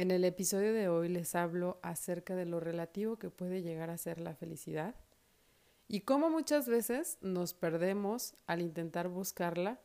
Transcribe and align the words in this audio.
En 0.00 0.10
el 0.10 0.24
episodio 0.24 0.72
de 0.72 0.88
hoy 0.88 1.10
les 1.10 1.34
hablo 1.34 1.78
acerca 1.82 2.34
de 2.34 2.46
lo 2.46 2.58
relativo 2.58 3.18
que 3.18 3.28
puede 3.28 3.60
llegar 3.60 3.90
a 3.90 3.98
ser 3.98 4.18
la 4.18 4.34
felicidad 4.34 4.94
y 5.88 6.00
cómo 6.00 6.30
muchas 6.30 6.66
veces 6.66 7.18
nos 7.20 7.52
perdemos 7.52 8.34
al 8.46 8.62
intentar 8.62 9.08
buscarla 9.08 9.78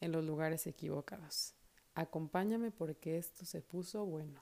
en 0.00 0.12
los 0.12 0.24
lugares 0.24 0.66
equivocados. 0.66 1.52
Acompáñame 1.92 2.70
porque 2.70 3.18
esto 3.18 3.44
se 3.44 3.60
puso 3.60 4.06
bueno. 4.06 4.40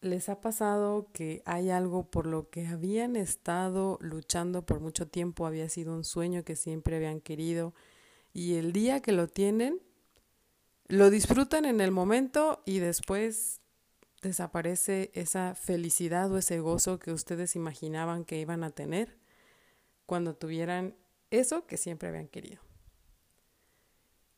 ¿Les 0.00 0.28
ha 0.28 0.40
pasado 0.40 1.12
que 1.12 1.44
hay 1.44 1.70
algo 1.70 2.10
por 2.10 2.26
lo 2.26 2.50
que 2.50 2.66
habían 2.66 3.14
estado 3.14 3.98
luchando 4.00 4.66
por 4.66 4.80
mucho 4.80 5.06
tiempo, 5.06 5.46
había 5.46 5.68
sido 5.68 5.94
un 5.94 6.02
sueño 6.02 6.42
que 6.42 6.56
siempre 6.56 6.96
habían 6.96 7.20
querido? 7.20 7.72
Y 8.36 8.56
el 8.56 8.74
día 8.74 9.00
que 9.00 9.12
lo 9.12 9.28
tienen, 9.28 9.80
lo 10.88 11.08
disfrutan 11.08 11.64
en 11.64 11.80
el 11.80 11.90
momento 11.90 12.62
y 12.66 12.80
después 12.80 13.62
desaparece 14.20 15.10
esa 15.14 15.54
felicidad 15.54 16.30
o 16.30 16.36
ese 16.36 16.60
gozo 16.60 16.98
que 16.98 17.12
ustedes 17.12 17.56
imaginaban 17.56 18.26
que 18.26 18.38
iban 18.38 18.62
a 18.62 18.68
tener 18.68 19.16
cuando 20.04 20.36
tuvieran 20.36 20.94
eso 21.30 21.66
que 21.66 21.78
siempre 21.78 22.10
habían 22.10 22.28
querido. 22.28 22.60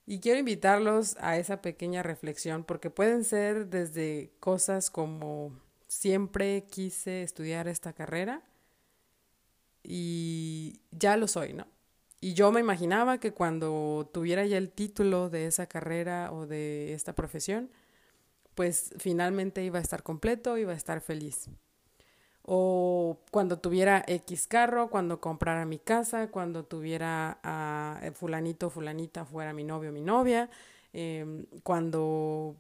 Y 0.07 0.21
quiero 0.21 0.39
invitarlos 0.39 1.17
a 1.19 1.37
esa 1.37 1.61
pequeña 1.61 2.05
reflexión 2.05 2.63
porque 2.63 2.91
pueden 2.91 3.25
ser 3.25 3.67
desde 3.67 4.31
cosas 4.39 4.91
como 4.91 5.61
siempre 5.89 6.69
quise 6.71 7.25
estudiar 7.25 7.67
esta 7.67 7.93
carrera 7.95 8.45
y 9.83 10.83
ya 10.93 11.17
lo 11.17 11.27
soy, 11.27 11.53
¿no? 11.53 11.67
Y 12.21 12.35
yo 12.35 12.51
me 12.51 12.61
imaginaba 12.61 13.19
que 13.19 13.33
cuando 13.33 14.11
tuviera 14.13 14.45
ya 14.45 14.59
el 14.59 14.71
título 14.71 15.31
de 15.31 15.47
esa 15.47 15.67
carrera 15.67 16.33
o 16.33 16.47
de 16.47 16.93
esta 16.93 17.15
profesión, 17.15 17.71
pues 18.55 18.91
finalmente 18.99 19.63
iba 19.63 19.79
a 19.79 19.83
estar 19.83 20.03
completo, 20.03 20.59
iba 20.59 20.73
a 20.73 20.77
estar 20.77 21.01
feliz. 21.01 21.49
O 22.43 23.21
cuando 23.31 23.61
tuviera 23.61 24.03
X 24.09 24.49
carro, 24.49 24.91
cuando 24.91 25.21
comprara 25.21 25.65
mi 25.65 25.79
casa, 25.79 26.29
cuando 26.31 26.65
tuviera 26.65 27.39
a 27.45 28.01
fulanito 28.15 28.67
o 28.67 28.71
fulanita 28.71 29.25
fuera 29.25 29.53
mi 29.53 29.65
novio 29.65 29.93
mi 29.93 30.01
novia, 30.01 30.51
em, 30.93 31.47
cuando 31.63 32.57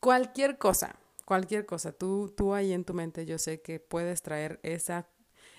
cualquier 0.00 0.58
cosa, 0.58 0.96
cualquier 1.24 1.64
cosa, 1.64 1.92
tú, 1.92 2.34
tú 2.36 2.52
ahí 2.52 2.72
en 2.72 2.84
tu 2.84 2.92
mente 2.94 3.24
yo 3.26 3.38
sé 3.38 3.62
que 3.62 3.80
puedes 3.80 4.22
traer 4.22 4.60
esa, 4.62 5.08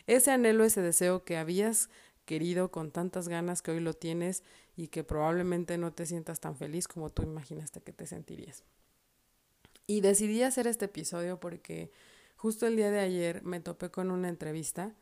ese 0.05 0.31
anhelo, 0.31 0.66
ese 0.66 0.81
deseo 0.81 1.23
que 1.23 1.38
habías 1.38 1.89
querido 2.28 2.70
con 2.70 2.92
tantas 2.92 3.30
ganas 3.30 3.64
que 3.64 3.72
hoy 3.72 3.80
lo 3.80 3.94
tienes 3.94 4.44
y 4.75 4.89
que 4.89 5.03
probablemente 5.03 5.80
no 5.80 5.94
te 5.94 6.06
sientas 6.06 6.39
tan 6.39 6.56
feliz 6.56 6.88
como 6.88 7.09
tú 7.09 7.23
imaginaste 7.23 7.81
que 7.81 7.94
te 7.94 8.06
sentirías. 8.06 8.64
Y 9.88 10.02
decidí 10.02 10.44
hacer 10.44 10.67
este 10.67 10.86
episodio 10.86 11.39
porque 11.39 11.89
justo 12.36 12.67
el 12.67 12.75
día 12.75 12.92
de 12.92 13.00
ayer 13.00 13.44
me 13.44 13.61
topé 13.61 13.89
con 13.89 14.11
una 14.11 14.28
entrevista 14.28 14.94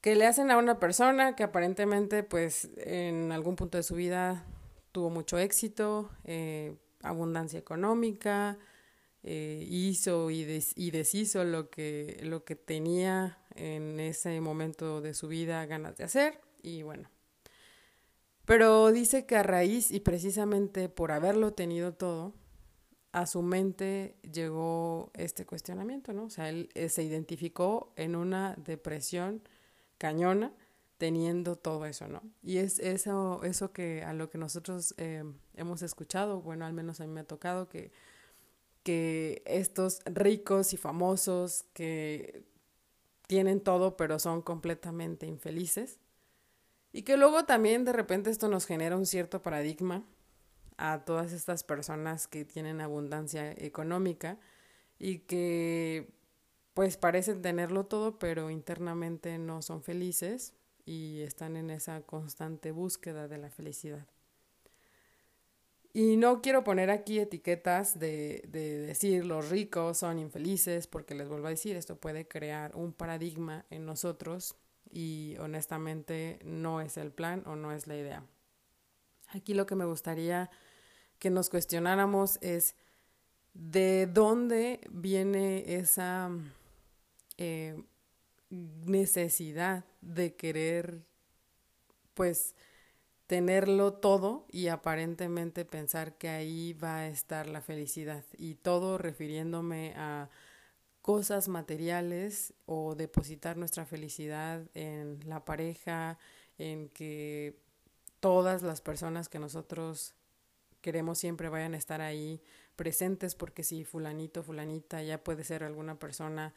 que 0.00 0.14
le 0.14 0.26
hacen 0.26 0.52
a 0.52 0.58
una 0.58 0.78
persona 0.78 1.34
que 1.34 1.42
aparentemente 1.42 2.22
pues 2.22 2.70
en 2.76 3.32
algún 3.32 3.56
punto 3.56 3.76
de 3.76 3.82
su 3.82 3.96
vida 3.96 4.46
tuvo 4.92 5.10
mucho 5.10 5.36
éxito, 5.38 6.08
eh, 6.22 6.76
abundancia 7.02 7.58
económica, 7.58 8.56
eh, 9.24 9.66
hizo 9.68 10.30
y, 10.30 10.62
y, 10.76 10.90
deshizo 10.92 11.42
lo 11.42 11.68
que, 11.68 12.20
lo 12.22 12.44
que 12.44 12.54
tenía 12.54 13.38
en 13.56 14.00
ese 14.00 14.40
momento 14.40 15.00
de 15.00 15.14
su 15.14 15.28
vida 15.28 15.64
ganas 15.66 15.96
de 15.96 16.04
hacer 16.04 16.40
y 16.62 16.82
bueno. 16.82 17.10
Pero 18.44 18.92
dice 18.92 19.26
que 19.26 19.36
a 19.36 19.42
raíz 19.42 19.90
y 19.90 20.00
precisamente 20.00 20.88
por 20.88 21.10
haberlo 21.10 21.52
tenido 21.52 21.94
todo, 21.94 22.34
a 23.12 23.26
su 23.26 23.42
mente 23.42 24.16
llegó 24.22 25.10
este 25.14 25.46
cuestionamiento, 25.46 26.12
¿no? 26.12 26.24
O 26.24 26.30
sea, 26.30 26.48
él 26.48 26.68
eh, 26.74 26.88
se 26.88 27.02
identificó 27.02 27.92
en 27.96 28.14
una 28.14 28.54
depresión 28.56 29.42
cañona 29.98 30.52
teniendo 30.98 31.56
todo 31.56 31.86
eso, 31.86 32.08
¿no? 32.08 32.22
Y 32.42 32.58
es 32.58 32.78
eso, 32.78 33.42
eso 33.42 33.72
que 33.72 34.02
a 34.02 34.12
lo 34.12 34.30
que 34.30 34.38
nosotros 34.38 34.94
eh, 34.98 35.24
hemos 35.54 35.82
escuchado, 35.82 36.40
bueno, 36.40 36.66
al 36.66 36.72
menos 36.72 37.00
a 37.00 37.06
mí 37.06 37.12
me 37.12 37.20
ha 37.20 37.24
tocado 37.24 37.68
que 37.68 37.90
que 38.86 39.42
estos 39.46 39.98
ricos 40.04 40.72
y 40.72 40.76
famosos 40.76 41.64
que 41.72 42.44
tienen 43.26 43.60
todo 43.60 43.96
pero 43.96 44.18
son 44.18 44.42
completamente 44.42 45.26
infelices. 45.26 45.98
Y 46.92 47.02
que 47.02 47.16
luego 47.16 47.44
también 47.44 47.84
de 47.84 47.92
repente 47.92 48.30
esto 48.30 48.48
nos 48.48 48.66
genera 48.66 48.96
un 48.96 49.06
cierto 49.06 49.42
paradigma 49.42 50.04
a 50.78 51.04
todas 51.04 51.32
estas 51.32 51.64
personas 51.64 52.28
que 52.28 52.44
tienen 52.44 52.80
abundancia 52.80 53.52
económica 53.52 54.38
y 54.98 55.20
que 55.20 56.10
pues 56.74 56.96
parecen 56.96 57.42
tenerlo 57.42 57.86
todo 57.86 58.18
pero 58.18 58.50
internamente 58.50 59.38
no 59.38 59.62
son 59.62 59.82
felices 59.82 60.54
y 60.84 61.20
están 61.22 61.56
en 61.56 61.70
esa 61.70 62.00
constante 62.02 62.70
búsqueda 62.70 63.28
de 63.28 63.38
la 63.38 63.50
felicidad. 63.50 64.06
Y 65.96 66.18
no 66.18 66.42
quiero 66.42 66.62
poner 66.62 66.90
aquí 66.90 67.18
etiquetas 67.18 67.98
de, 67.98 68.44
de, 68.48 68.80
decir 68.80 69.24
los 69.24 69.48
ricos 69.48 69.96
son 69.96 70.18
infelices, 70.18 70.86
porque 70.86 71.14
les 71.14 71.26
vuelvo 71.26 71.46
a 71.46 71.50
decir, 71.56 71.74
esto 71.74 71.96
puede 71.96 72.28
crear 72.28 72.76
un 72.76 72.92
paradigma 72.92 73.64
en 73.70 73.86
nosotros 73.86 74.56
y 74.90 75.36
honestamente 75.38 76.38
no 76.44 76.82
es 76.82 76.98
el 76.98 77.12
plan 77.12 77.42
o 77.46 77.56
no 77.56 77.72
es 77.72 77.86
la 77.86 77.96
idea. 77.96 78.26
Aquí 79.28 79.54
lo 79.54 79.64
que 79.64 79.74
me 79.74 79.86
gustaría 79.86 80.50
que 81.18 81.30
nos 81.30 81.48
cuestionáramos 81.48 82.38
es 82.42 82.76
de 83.54 84.06
dónde 84.06 84.82
viene 84.90 85.76
esa 85.76 86.28
eh, 87.38 87.82
necesidad 88.50 89.86
de 90.02 90.34
querer, 90.34 91.06
pues, 92.12 92.54
tenerlo 93.26 93.92
todo 93.94 94.46
y 94.50 94.68
aparentemente 94.68 95.64
pensar 95.64 96.16
que 96.16 96.28
ahí 96.28 96.72
va 96.74 96.98
a 96.98 97.08
estar 97.08 97.46
la 97.46 97.60
felicidad. 97.60 98.24
Y 98.38 98.54
todo 98.54 98.98
refiriéndome 98.98 99.94
a 99.96 100.30
cosas 101.02 101.48
materiales 101.48 102.54
o 102.66 102.94
depositar 102.94 103.56
nuestra 103.56 103.86
felicidad 103.86 104.62
en 104.74 105.20
la 105.28 105.44
pareja, 105.44 106.18
en 106.58 106.88
que 106.88 107.58
todas 108.20 108.62
las 108.62 108.80
personas 108.80 109.28
que 109.28 109.38
nosotros 109.38 110.14
queremos 110.80 111.18
siempre 111.18 111.48
vayan 111.48 111.74
a 111.74 111.78
estar 111.78 112.00
ahí 112.00 112.40
presentes 112.76 113.34
porque 113.34 113.62
si 113.62 113.84
fulanito, 113.84 114.42
fulanita, 114.42 115.02
ya 115.02 115.22
puede 115.22 115.44
ser 115.44 115.64
alguna 115.64 115.98
persona 115.98 116.54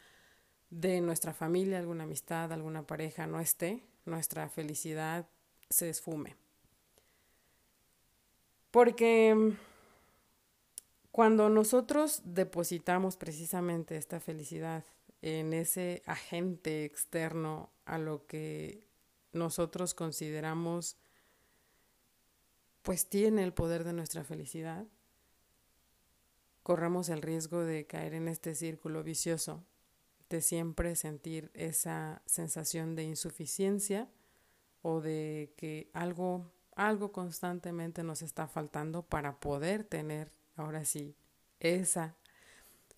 de 0.70 1.02
nuestra 1.02 1.34
familia, 1.34 1.80
alguna 1.80 2.04
amistad, 2.04 2.52
alguna 2.54 2.86
pareja 2.86 3.28
no 3.28 3.40
esté, 3.40 3.84
nuestra 4.06 4.50
felicidad 4.50 5.28
se 5.70 5.90
esfume. 5.90 6.36
Porque 8.72 9.34
mm, 9.36 9.58
cuando 11.12 11.50
nosotros 11.50 12.22
depositamos 12.24 13.18
precisamente 13.18 13.98
esta 13.98 14.20
felicidad 14.20 14.84
en 15.22 15.54
ese 15.54 16.02
agente 16.06 16.86
externo 16.86 17.72
a 17.86 17.98
lo 17.98 18.26
que 18.26 18.88
nosotros 19.34 19.94
consideramos 19.94 20.98
pues 22.82 23.08
tiene 23.08 23.44
el 23.44 23.54
poder 23.54 23.84
de 23.84 23.94
nuestra 23.94 24.24
felicidad, 24.24 24.88
corremos 26.64 27.10
el 27.10 27.22
riesgo 27.22 27.64
de 27.64 27.86
caer 27.86 28.14
en 28.14 28.28
este 28.28 28.56
círculo 28.56 29.04
vicioso, 29.04 29.64
de 30.30 30.42
siempre 30.42 30.96
sentir 30.96 31.52
esa 31.54 32.22
sensación 32.26 32.96
de 32.96 33.04
insuficiencia 33.04 34.10
o 34.82 35.02
de 35.02 35.54
que 35.58 35.90
algo 35.94 36.52
algo 36.80 37.12
constantemente 37.12 38.04
nos 38.04 38.22
está 38.22 38.48
faltando 38.48 39.04
para 39.04 39.40
poder 39.40 39.84
tener, 39.84 40.32
ahora 40.56 40.86
sí, 40.86 41.14
esa 41.60 42.16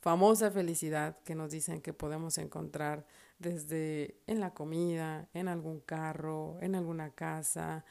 famosa 0.01 0.51
felicidad 0.51 1.17
que 1.23 1.33
nos 1.33 1.49
dicen 1.49 1.81
que 1.81 1.91
podemos 1.91 2.37
encontrar 2.37 3.07
desde 3.39 4.15
en 4.27 4.39
la 4.39 4.53
comida, 4.53 5.27
en 5.33 5.47
algún 5.47 5.79
carro, 5.79 6.59
en 6.61 6.75
alguna 6.75 7.09
casa, 7.09 7.83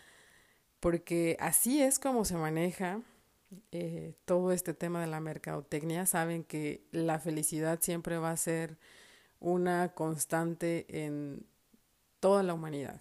porque 0.79 1.37
así 1.41 1.83
es 1.83 1.99
como 1.99 2.25
se 2.25 2.37
maneja 2.37 3.03
eh, 3.73 4.15
todo 4.27 4.53
este 4.53 4.75
tema 4.75 5.01
de 5.01 5.09
la 5.09 5.19
mercadotecnia. 5.19 6.07
Saben 6.07 6.45
que 6.45 6.85
la 6.93 7.19
felicidad 7.19 7.81
siempre 7.83 8.17
va 8.17 8.31
a 8.31 8.37
ser 8.37 8.79
una 9.41 9.93
constante 9.95 11.05
en 11.05 11.45
toda 12.21 12.45
la 12.45 12.55
humanidad. 12.55 13.01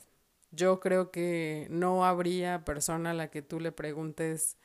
Yo 0.52 0.80
creo 0.80 1.12
que 1.12 1.68
no 1.70 2.06
habría 2.06 2.66
persona 2.66 3.12
a 3.12 3.14
la 3.14 3.30
que 3.30 3.42
tú 3.42 3.60
le 3.60 3.72
preguntes, 3.72 4.58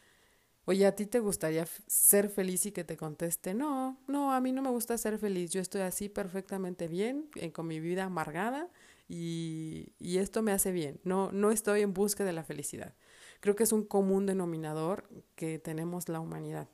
oye, 0.64 0.86
¿a 0.86 0.96
ti 0.96 1.06
te 1.06 1.20
gustaría 1.20 1.66
ser 1.86 2.30
feliz 2.30 2.66
y 2.66 2.72
que 2.72 2.84
te 2.84 2.96
conteste, 2.96 3.54
no, 3.54 3.98
no, 4.08 4.32
a 4.32 4.40
mí 4.40 4.52
no 4.52 4.62
me 4.62 4.70
gusta 4.70 4.96
ser 4.98 5.18
feliz, 5.18 5.50
yo 5.52 5.60
estoy 5.60 5.82
así 5.82 6.08
perfectamente 6.08 6.88
bien, 6.88 7.28
eh, 7.36 7.52
con 7.52 7.66
mi 7.66 7.80
vida 7.80 8.04
amargada 8.04 8.70
y, 9.08 9.92
y 9.98 10.18
esto 10.18 10.42
me 10.42 10.52
hace 10.52 10.72
bien, 10.72 11.00
no, 11.04 11.30
no 11.32 11.50
estoy 11.50 11.82
en 11.82 11.92
busca 11.94 12.24
de 12.24 12.32
la 12.32 12.44
felicidad. 12.44 12.94
creo 13.40 13.56
que 13.56 13.64
es 13.64 13.72
un 13.72 13.84
común 13.84 14.26
denominador 14.26 15.08
que 15.36 15.58
tenemos 15.58 16.08
la 16.08 16.20
humanidad, 16.20 16.68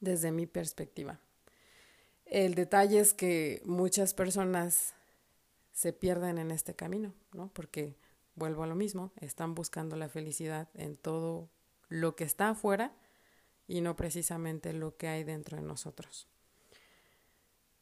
desde 0.00 0.32
mi 0.32 0.46
perspectiva. 0.46 1.20
El 2.26 2.54
detalle 2.54 3.00
es 3.00 3.14
que 3.14 3.62
muchas 3.64 4.14
personas 4.14 4.94
se 5.74 5.92
pierden 5.92 6.38
en 6.38 6.52
este 6.52 6.74
camino, 6.74 7.12
¿no? 7.32 7.48
Porque 7.52 7.98
vuelvo 8.36 8.62
a 8.62 8.66
lo 8.66 8.76
mismo, 8.76 9.12
están 9.20 9.54
buscando 9.54 9.96
la 9.96 10.08
felicidad 10.08 10.68
en 10.74 10.96
todo 10.96 11.50
lo 11.88 12.16
que 12.16 12.24
está 12.24 12.50
afuera 12.50 12.94
y 13.66 13.80
no 13.80 13.96
precisamente 13.96 14.72
lo 14.72 14.96
que 14.96 15.08
hay 15.08 15.24
dentro 15.24 15.56
de 15.56 15.64
nosotros. 15.64 16.28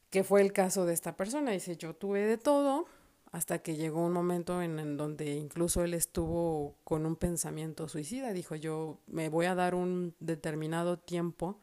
Que 0.09 0.23
fue 0.23 0.41
el 0.41 0.53
caso 0.53 0.85
de 0.85 0.93
esta 0.93 1.15
persona, 1.15 1.51
dice, 1.51 1.77
yo 1.77 1.95
tuve 1.95 2.25
de 2.25 2.37
todo 2.37 2.87
hasta 3.31 3.59
que 3.59 3.75
llegó 3.75 4.05
un 4.05 4.13
momento 4.13 4.61
en, 4.61 4.97
donde 4.97 5.33
incluso 5.33 5.83
él 5.83 5.93
estuvo 5.93 6.75
con 6.83 7.05
un 7.05 7.15
pensamiento 7.15 7.87
suicida, 7.87 8.33
dijo, 8.33 8.55
yo 8.55 8.99
me 9.07 9.29
voy 9.29 9.45
a 9.45 9.55
dar 9.55 9.75
un 9.75 10.15
determinado 10.19 10.97
tiempo 10.99 11.59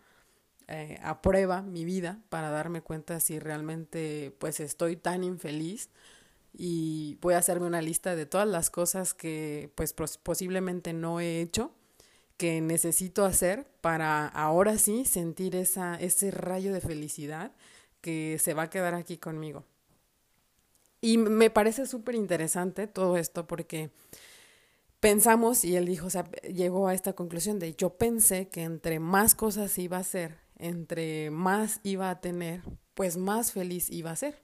eh, 0.68 0.98
a 1.02 1.22
prueba 1.22 1.62
mi 1.62 1.84
vida 1.84 2.20
para 2.28 2.50
darme 2.50 2.82
cuenta 2.82 3.18
si 3.18 3.40
realmente 3.40 4.34
pues 4.38 4.60
estoy 4.60 4.96
tan 4.96 5.24
infeliz 5.24 5.90
y 6.52 7.18
voy 7.20 7.34
a 7.34 7.38
hacerme 7.38 7.66
una 7.66 7.82
lista 7.82 8.16
de 8.16 8.26
todas 8.26 8.48
las 8.48 8.70
cosas 8.70 9.14
que 9.14 9.72
pues 9.74 9.92
posiblemente 10.22 10.92
no 10.92 11.20
he 11.20 11.40
hecho 11.40 11.72
que 12.36 12.62
necesito 12.62 13.26
hacer 13.26 13.66
para 13.82 14.26
ahora 14.26 14.78
sí 14.78 15.04
sentir 15.04 15.54
esa, 15.54 15.96
ese 15.96 16.30
rayo 16.30 16.72
de 16.72 16.80
felicidad 16.80 17.52
que 18.00 18.38
se 18.40 18.54
va 18.54 18.62
a 18.62 18.70
quedar 18.70 18.94
aquí 18.94 19.18
conmigo. 19.18 19.66
Y 21.02 21.18
me 21.18 21.50
parece 21.50 21.86
súper 21.86 22.14
interesante 22.14 22.86
todo 22.86 23.18
esto 23.18 23.46
porque 23.46 23.90
pensamos, 25.00 25.64
y 25.64 25.76
él 25.76 25.84
dijo, 25.84 26.06
o 26.06 26.10
sea, 26.10 26.30
llegó 26.42 26.88
a 26.88 26.94
esta 26.94 27.12
conclusión 27.12 27.58
de 27.58 27.74
yo 27.74 27.98
pensé 27.98 28.48
que 28.48 28.62
entre 28.62 29.00
más 29.00 29.34
cosas 29.34 29.76
iba 29.78 29.98
a 29.98 30.00
hacer, 30.00 30.38
entre 30.56 31.30
más 31.30 31.80
iba 31.82 32.08
a 32.08 32.20
tener, 32.20 32.62
pues 32.94 33.18
más 33.18 33.52
feliz 33.52 33.90
iba 33.90 34.10
a 34.10 34.16
ser. 34.16 34.42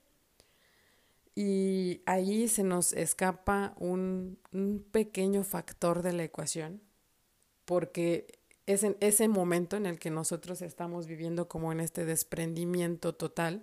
Y 1.37 2.03
ahí 2.06 2.49
se 2.49 2.65
nos 2.65 2.93
escapa 2.93 3.75
un, 3.79 4.38
un 4.53 4.85
pequeño 4.91 5.44
factor 5.44 6.03
de 6.03 6.12
la 6.12 6.25
ecuación 6.25 6.81
porque 7.67 8.41
es 8.65 8.83
en 8.83 8.97
ese 9.00 9.29
momento 9.29 9.77
en 9.77 9.87
el 9.87 9.99
que 9.99 10.11
nosotros 10.11 10.62
estamos 10.62 11.06
viviendo 11.06 11.47
como 11.47 11.73
en 11.73 11.81
este 11.81 12.05
desprendimiento 12.05 13.15
total 13.15 13.62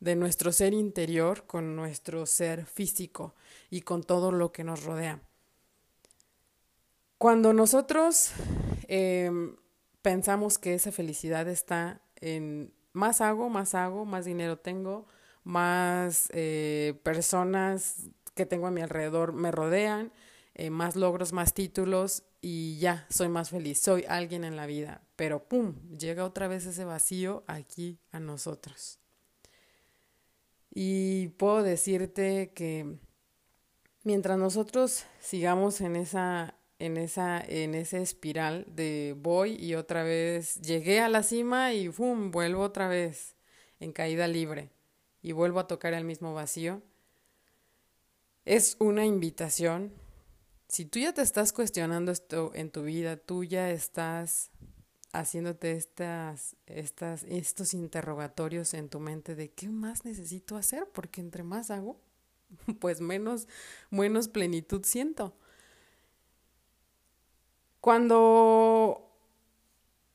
de 0.00 0.16
nuestro 0.16 0.52
ser 0.52 0.72
interior 0.72 1.46
con 1.46 1.76
nuestro 1.76 2.26
ser 2.26 2.66
físico 2.66 3.34
y 3.70 3.82
con 3.82 4.02
todo 4.02 4.32
lo 4.32 4.52
que 4.52 4.64
nos 4.64 4.84
rodea. 4.84 5.20
Cuando 7.18 7.52
nosotros 7.52 8.32
em, 8.88 9.56
pensamos 10.00 10.58
que 10.58 10.74
esa 10.74 10.90
felicidad 10.90 11.48
está 11.48 12.00
en 12.16 12.72
más 12.92 13.20
hago, 13.20 13.50
más 13.50 13.74
hago, 13.74 14.04
más 14.04 14.24
dinero 14.24 14.58
tengo, 14.58 15.06
más 15.50 16.28
eh, 16.32 16.98
personas 17.02 18.08
que 18.34 18.46
tengo 18.46 18.68
a 18.68 18.70
mi 18.70 18.80
alrededor 18.80 19.32
me 19.32 19.50
rodean, 19.50 20.12
eh, 20.54 20.70
más 20.70 20.96
logros, 20.96 21.32
más 21.32 21.52
títulos 21.52 22.22
y 22.40 22.78
ya, 22.78 23.06
soy 23.10 23.28
más 23.28 23.50
feliz, 23.50 23.80
soy 23.80 24.04
alguien 24.08 24.44
en 24.44 24.56
la 24.56 24.66
vida. 24.66 25.02
Pero 25.16 25.44
¡pum! 25.44 25.74
Llega 25.98 26.24
otra 26.24 26.48
vez 26.48 26.66
ese 26.66 26.84
vacío 26.84 27.44
aquí 27.46 27.98
a 28.12 28.20
nosotros. 28.20 28.98
Y 30.72 31.28
puedo 31.30 31.62
decirte 31.62 32.52
que 32.54 32.98
mientras 34.04 34.38
nosotros 34.38 35.04
sigamos 35.18 35.80
en 35.80 35.96
esa 35.96 36.54
en 36.78 36.96
esa 36.96 37.40
en 37.46 37.74
ese 37.74 38.00
espiral 38.00 38.64
de 38.68 39.14
voy 39.18 39.56
y 39.56 39.74
otra 39.74 40.02
vez 40.04 40.60
llegué 40.62 41.00
a 41.00 41.10
la 41.10 41.22
cima 41.22 41.74
y 41.74 41.90
¡pum! 41.90 42.30
vuelvo 42.30 42.62
otra 42.62 42.88
vez 42.88 43.34
en 43.80 43.92
caída 43.92 44.26
libre 44.28 44.70
y 45.22 45.32
vuelvo 45.32 45.60
a 45.60 45.66
tocar 45.66 45.94
el 45.94 46.04
mismo 46.04 46.34
vacío. 46.34 46.82
Es 48.44 48.76
una 48.78 49.04
invitación 49.04 49.92
si 50.70 50.84
tú 50.84 51.00
ya 51.00 51.12
te 51.12 51.22
estás 51.22 51.52
cuestionando 51.52 52.12
esto 52.12 52.52
en 52.54 52.70
tu 52.70 52.82
vida, 52.82 53.16
tú 53.16 53.42
ya 53.42 53.70
estás 53.70 54.52
haciéndote 55.12 55.72
estas, 55.72 56.54
estas, 56.66 57.24
estos 57.24 57.74
interrogatorios 57.74 58.72
en 58.74 58.88
tu 58.88 59.00
mente 59.00 59.34
de 59.34 59.50
qué 59.50 59.68
más 59.68 60.04
necesito 60.04 60.56
hacer, 60.56 60.88
porque 60.92 61.20
entre 61.20 61.42
más 61.42 61.72
hago, 61.72 62.00
pues 62.78 63.00
menos, 63.00 63.48
menos 63.90 64.28
plenitud 64.28 64.84
siento. 64.84 65.34
Cuando 67.80 69.10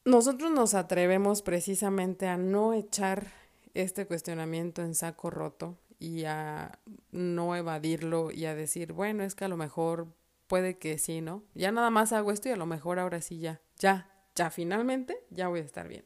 nosotros 0.05 0.51
nos 0.51 0.73
atrevemos 0.73 1.41
precisamente 1.41 2.29
a 2.29 2.37
no 2.37 2.73
echar 2.73 3.29
este 3.75 4.07
cuestionamiento 4.07 4.81
en 4.81 4.95
saco 4.95 5.29
roto 5.29 5.77
y 5.99 6.23
a 6.25 6.79
no 7.11 7.55
evadirlo 7.55 8.31
y 8.31 8.45
a 8.45 8.55
decir, 8.55 8.93
bueno, 8.93 9.23
es 9.23 9.35
que 9.35 9.45
a 9.45 9.49
lo 9.49 9.57
mejor 9.57 10.07
puede 10.47 10.77
que 10.77 10.97
sí, 10.97 11.21
¿no? 11.21 11.43
Ya 11.53 11.71
nada 11.71 11.89
más 11.89 12.13
hago 12.13 12.31
esto 12.31 12.49
y 12.49 12.53
a 12.53 12.57
lo 12.57 12.65
mejor 12.65 12.99
ahora 12.99 13.21
sí 13.21 13.39
ya, 13.39 13.61
ya, 13.77 14.09
ya 14.33 14.49
finalmente 14.49 15.17
ya 15.29 15.49
voy 15.49 15.59
a 15.59 15.63
estar 15.63 15.87
bien. 15.87 16.05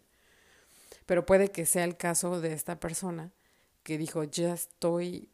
Pero 1.05 1.25
puede 1.25 1.51
que 1.51 1.65
sea 1.65 1.83
el 1.83 1.95
caso 1.95 2.41
de 2.41 2.53
esta 2.53 2.79
persona 2.79 3.31
que 3.83 3.97
dijo, 3.97 4.23
ya 4.23 4.53
estoy 4.53 5.29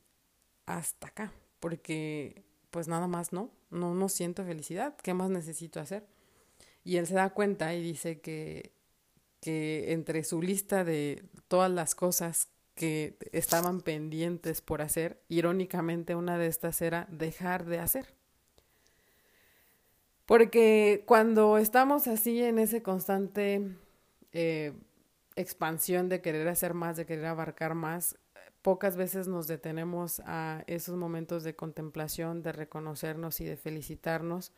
hasta 0.66 1.08
acá, 1.08 1.34
porque 1.60 2.44
pues 2.70 2.88
nada 2.88 3.08
más 3.08 3.32
no, 3.32 3.52
no, 3.70 3.96
no 3.96 4.10
siento 4.10 4.44
felicidad, 4.44 4.96
¿qué 5.02 5.14
más 5.14 5.30
necesito 5.30 5.80
hacer? 5.80 6.06
Y 6.84 6.98
él 6.98 7.08
se 7.08 7.16
da 7.16 7.30
cuenta 7.30 7.74
y 7.74 7.82
dice 7.82 8.20
que, 8.20 8.75
que 9.46 9.94
entre 9.94 10.24
su 10.24 10.42
lista 10.42 10.84
de 10.84 11.24
todas 11.48 11.70
las 11.70 11.94
cosas 11.94 12.48
que 12.74 13.16
estaban 13.32 13.82
pendientes 13.82 14.60
por 14.60 14.82
hacer, 14.82 15.22
irónicamente 15.30 16.16
una 16.16 16.40
de 16.40 16.48
estas 16.48 16.82
era 16.82 17.08
dejar 17.12 17.66
de 17.66 17.78
hacer. 17.78 18.16
Porque 20.26 21.04
cuando 21.06 21.60
estamos 21.60 22.08
así 22.08 22.42
en 22.42 22.58
ese 22.58 22.82
constante 22.82 23.62
eh, 24.32 24.74
expansión 25.36 26.10
de 26.10 26.22
querer 26.22 26.48
hacer 26.48 26.74
más, 26.74 26.98
de 26.98 27.06
querer 27.06 27.28
abarcar 27.28 27.76
más, 27.76 28.18
pocas 28.64 28.98
veces 28.98 29.28
nos 29.28 29.46
detenemos 29.46 30.24
a 30.26 30.64
esos 30.66 30.96
momentos 30.96 31.44
de 31.44 31.56
contemplación, 31.56 32.42
de 32.42 32.52
reconocernos 32.52 33.40
y 33.42 33.46
de 33.46 33.58
felicitarnos 33.58 34.54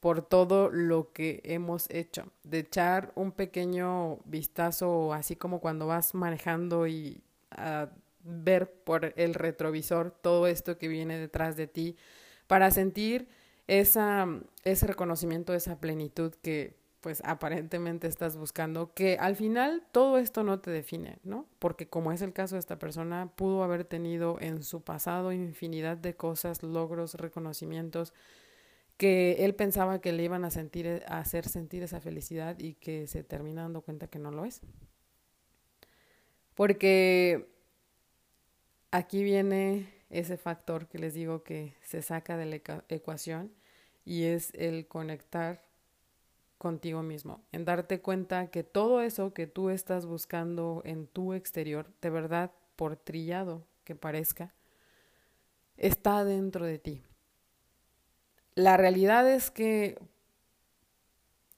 por 0.00 0.22
todo 0.22 0.70
lo 0.70 1.12
que 1.12 1.40
hemos 1.44 1.90
hecho, 1.90 2.30
de 2.44 2.60
echar 2.60 3.12
un 3.14 3.32
pequeño 3.32 4.18
vistazo, 4.24 5.12
así 5.12 5.36
como 5.36 5.60
cuando 5.60 5.86
vas 5.86 6.14
manejando 6.14 6.86
y 6.86 7.20
a 7.50 7.88
ver 8.22 8.70
por 8.84 9.12
el 9.16 9.34
retrovisor 9.34 10.10
todo 10.10 10.46
esto 10.46 10.78
que 10.78 10.88
viene 10.88 11.18
detrás 11.18 11.56
de 11.56 11.66
ti, 11.66 11.96
para 12.46 12.70
sentir 12.70 13.28
esa, 13.66 14.26
ese 14.64 14.86
reconocimiento, 14.86 15.54
esa 15.54 15.80
plenitud 15.80 16.34
que 16.42 16.76
pues 17.00 17.22
aparentemente 17.24 18.08
estás 18.08 18.36
buscando, 18.36 18.92
que 18.92 19.18
al 19.18 19.36
final 19.36 19.84
todo 19.92 20.18
esto 20.18 20.42
no 20.42 20.58
te 20.60 20.70
define, 20.70 21.18
¿no? 21.22 21.46
Porque 21.60 21.88
como 21.88 22.10
es 22.10 22.22
el 22.22 22.32
caso 22.32 22.56
de 22.56 22.60
esta 22.60 22.78
persona, 22.78 23.30
pudo 23.36 23.62
haber 23.62 23.84
tenido 23.84 24.36
en 24.40 24.64
su 24.64 24.82
pasado 24.82 25.32
infinidad 25.32 25.96
de 25.96 26.16
cosas, 26.16 26.62
logros, 26.62 27.14
reconocimientos, 27.14 28.12
que 28.98 29.44
él 29.44 29.54
pensaba 29.54 30.00
que 30.00 30.12
le 30.12 30.24
iban 30.24 30.44
a 30.44 30.50
sentir, 30.50 31.04
a 31.06 31.20
hacer 31.20 31.48
sentir 31.48 31.82
esa 31.84 32.00
felicidad 32.00 32.58
y 32.58 32.74
que 32.74 33.06
se 33.06 33.22
termina 33.22 33.62
dando 33.62 33.80
cuenta 33.80 34.08
que 34.08 34.18
no 34.18 34.32
lo 34.32 34.44
es. 34.44 34.60
Porque 36.54 37.48
aquí 38.90 39.22
viene 39.22 39.88
ese 40.10 40.36
factor 40.36 40.88
que 40.88 40.98
les 40.98 41.14
digo 41.14 41.44
que 41.44 41.74
se 41.80 42.02
saca 42.02 42.36
de 42.36 42.46
la 42.46 42.82
ecuación 42.88 43.52
y 44.04 44.24
es 44.24 44.52
el 44.54 44.88
conectar 44.88 45.62
contigo 46.58 47.04
mismo, 47.04 47.40
en 47.52 47.64
darte 47.64 48.00
cuenta 48.00 48.50
que 48.50 48.64
todo 48.64 49.00
eso 49.00 49.32
que 49.32 49.46
tú 49.46 49.70
estás 49.70 50.06
buscando 50.06 50.82
en 50.84 51.06
tu 51.06 51.34
exterior, 51.34 51.88
de 52.02 52.10
verdad, 52.10 52.50
por 52.74 52.96
trillado 52.96 53.64
que 53.84 53.94
parezca, 53.94 54.52
está 55.76 56.24
dentro 56.24 56.66
de 56.66 56.80
ti. 56.80 57.02
La 58.58 58.76
realidad 58.76 59.30
es 59.30 59.52
que 59.52 59.96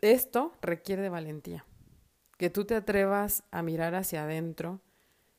esto 0.03 0.53
requiere 0.61 1.01
de 1.01 1.09
valentía, 1.09 1.65
que 2.37 2.51
tú 2.51 2.67
te 2.67 2.75
atrevas 2.75 3.43
a 3.51 3.63
mirar 3.63 3.95
hacia 3.95 4.25
adentro, 4.25 4.83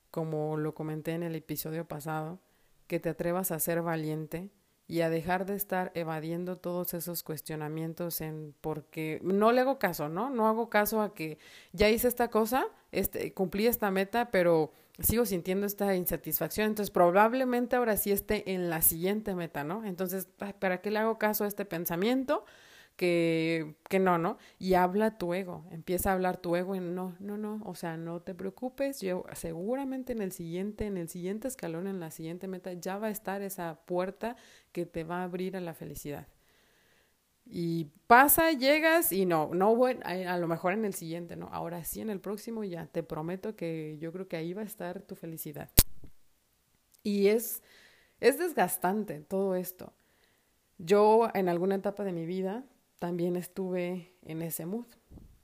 como 0.09 0.57
lo 0.57 0.73
comenté 0.73 1.11
en 1.11 1.21
el 1.21 1.35
episodio 1.35 1.87
pasado, 1.87 2.39
que 2.87 2.99
te 2.99 3.09
atrevas 3.09 3.51
a 3.51 3.59
ser 3.59 3.83
valiente 3.83 4.49
y 4.87 5.01
a 5.01 5.09
dejar 5.09 5.45
de 5.45 5.55
estar 5.55 5.91
evadiendo 5.95 6.57
todos 6.57 6.93
esos 6.93 7.23
cuestionamientos 7.23 8.21
en 8.21 8.53
porque 8.61 9.19
no 9.23 9.51
le 9.51 9.61
hago 9.61 9.79
caso, 9.79 10.09
¿no? 10.09 10.29
No 10.29 10.47
hago 10.47 10.69
caso 10.69 11.01
a 11.01 11.13
que 11.13 11.37
ya 11.71 11.89
hice 11.89 12.07
esta 12.07 12.29
cosa, 12.29 12.67
este, 12.91 13.33
cumplí 13.33 13.67
esta 13.67 13.89
meta, 13.89 14.31
pero 14.31 14.73
sigo 14.99 15.25
sintiendo 15.25 15.65
esta 15.65 15.95
insatisfacción, 15.95 16.67
entonces 16.67 16.91
probablemente 16.91 17.75
ahora 17.75 17.97
sí 17.97 18.11
esté 18.11 18.51
en 18.53 18.69
la 18.69 18.81
siguiente 18.81 19.33
meta, 19.35 19.63
¿no? 19.63 19.85
Entonces, 19.85 20.27
¿para 20.59 20.81
qué 20.81 20.91
le 20.91 20.99
hago 20.99 21.17
caso 21.17 21.45
a 21.45 21.47
este 21.47 21.65
pensamiento? 21.65 22.45
Que, 23.01 23.77
que 23.89 23.97
no, 23.97 24.19
¿no? 24.19 24.37
Y 24.59 24.75
habla 24.75 25.17
tu 25.17 25.33
ego, 25.33 25.65
empieza 25.71 26.11
a 26.11 26.13
hablar 26.13 26.37
tu 26.37 26.55
ego 26.55 26.75
en 26.75 26.93
no, 26.93 27.15
no, 27.19 27.35
no, 27.35 27.59
o 27.65 27.73
sea, 27.73 27.97
no 27.97 28.21
te 28.21 28.35
preocupes, 28.35 29.01
yo 29.01 29.25
seguramente 29.33 30.13
en 30.13 30.21
el 30.21 30.31
siguiente, 30.31 30.85
en 30.85 30.97
el 30.97 31.09
siguiente 31.09 31.47
escalón, 31.47 31.87
en 31.87 31.99
la 31.99 32.11
siguiente 32.11 32.47
meta, 32.47 32.73
ya 32.73 32.99
va 32.99 33.07
a 33.07 33.09
estar 33.09 33.41
esa 33.41 33.79
puerta 33.87 34.35
que 34.71 34.85
te 34.85 35.03
va 35.03 35.21
a 35.21 35.23
abrir 35.23 35.57
a 35.57 35.61
la 35.61 35.73
felicidad. 35.73 36.27
Y 37.43 37.85
pasa, 38.05 38.51
llegas 38.51 39.11
y 39.11 39.25
no, 39.25 39.49
no, 39.51 39.75
bueno, 39.75 40.01
a, 40.05 40.37
lo 40.37 40.47
mejor 40.47 40.73
en 40.73 40.85
el 40.85 40.93
siguiente, 40.93 41.35
no, 41.35 41.47
ahora 41.51 41.83
sí 41.83 42.01
en 42.01 42.11
el 42.11 42.19
próximo 42.19 42.63
ya, 42.63 42.85
te 42.85 43.01
prometo 43.01 43.55
que 43.55 43.97
yo 43.99 44.11
creo 44.11 44.27
que 44.27 44.37
ahí 44.37 44.53
va 44.53 44.61
a 44.61 44.65
estar 44.65 45.01
tu 45.01 45.15
felicidad. 45.15 45.71
Y 47.01 47.29
es, 47.29 47.63
es 48.19 48.37
desgastante 48.37 49.21
todo 49.21 49.55
esto. 49.55 49.91
Yo 50.77 51.29
en 51.33 51.49
alguna 51.49 51.73
etapa 51.73 52.03
de 52.03 52.11
mi 52.13 52.27
vida 52.27 52.63
también 53.01 53.35
estuve 53.35 54.13
en 54.21 54.43
ese 54.43 54.67
mood, 54.67 54.85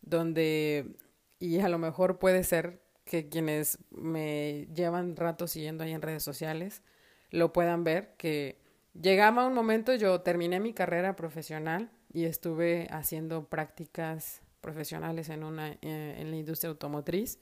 donde, 0.03 0.95
y 1.39 1.59
a 1.59 1.69
lo 1.69 1.79
mejor 1.79 2.19
puede 2.19 2.43
ser 2.43 2.83
que 3.03 3.29
quienes 3.29 3.79
me 3.89 4.67
llevan 4.75 5.15
rato 5.15 5.47
siguiendo 5.47 5.83
ahí 5.83 5.91
en 5.91 6.03
redes 6.03 6.21
sociales 6.21 6.83
lo 7.31 7.53
puedan 7.53 7.83
ver, 7.83 8.13
que 8.15 8.59
llegaba 8.93 9.47
un 9.47 9.55
momento, 9.55 9.95
yo 9.95 10.21
terminé 10.21 10.59
mi 10.59 10.71
carrera 10.71 11.15
profesional 11.15 11.89
y 12.13 12.25
estuve 12.25 12.87
haciendo 12.91 13.45
prácticas 13.45 14.43
profesionales 14.61 15.29
en, 15.29 15.43
una, 15.43 15.71
eh, 15.81 16.17
en 16.19 16.29
la 16.29 16.37
industria 16.37 16.69
automotriz. 16.69 17.39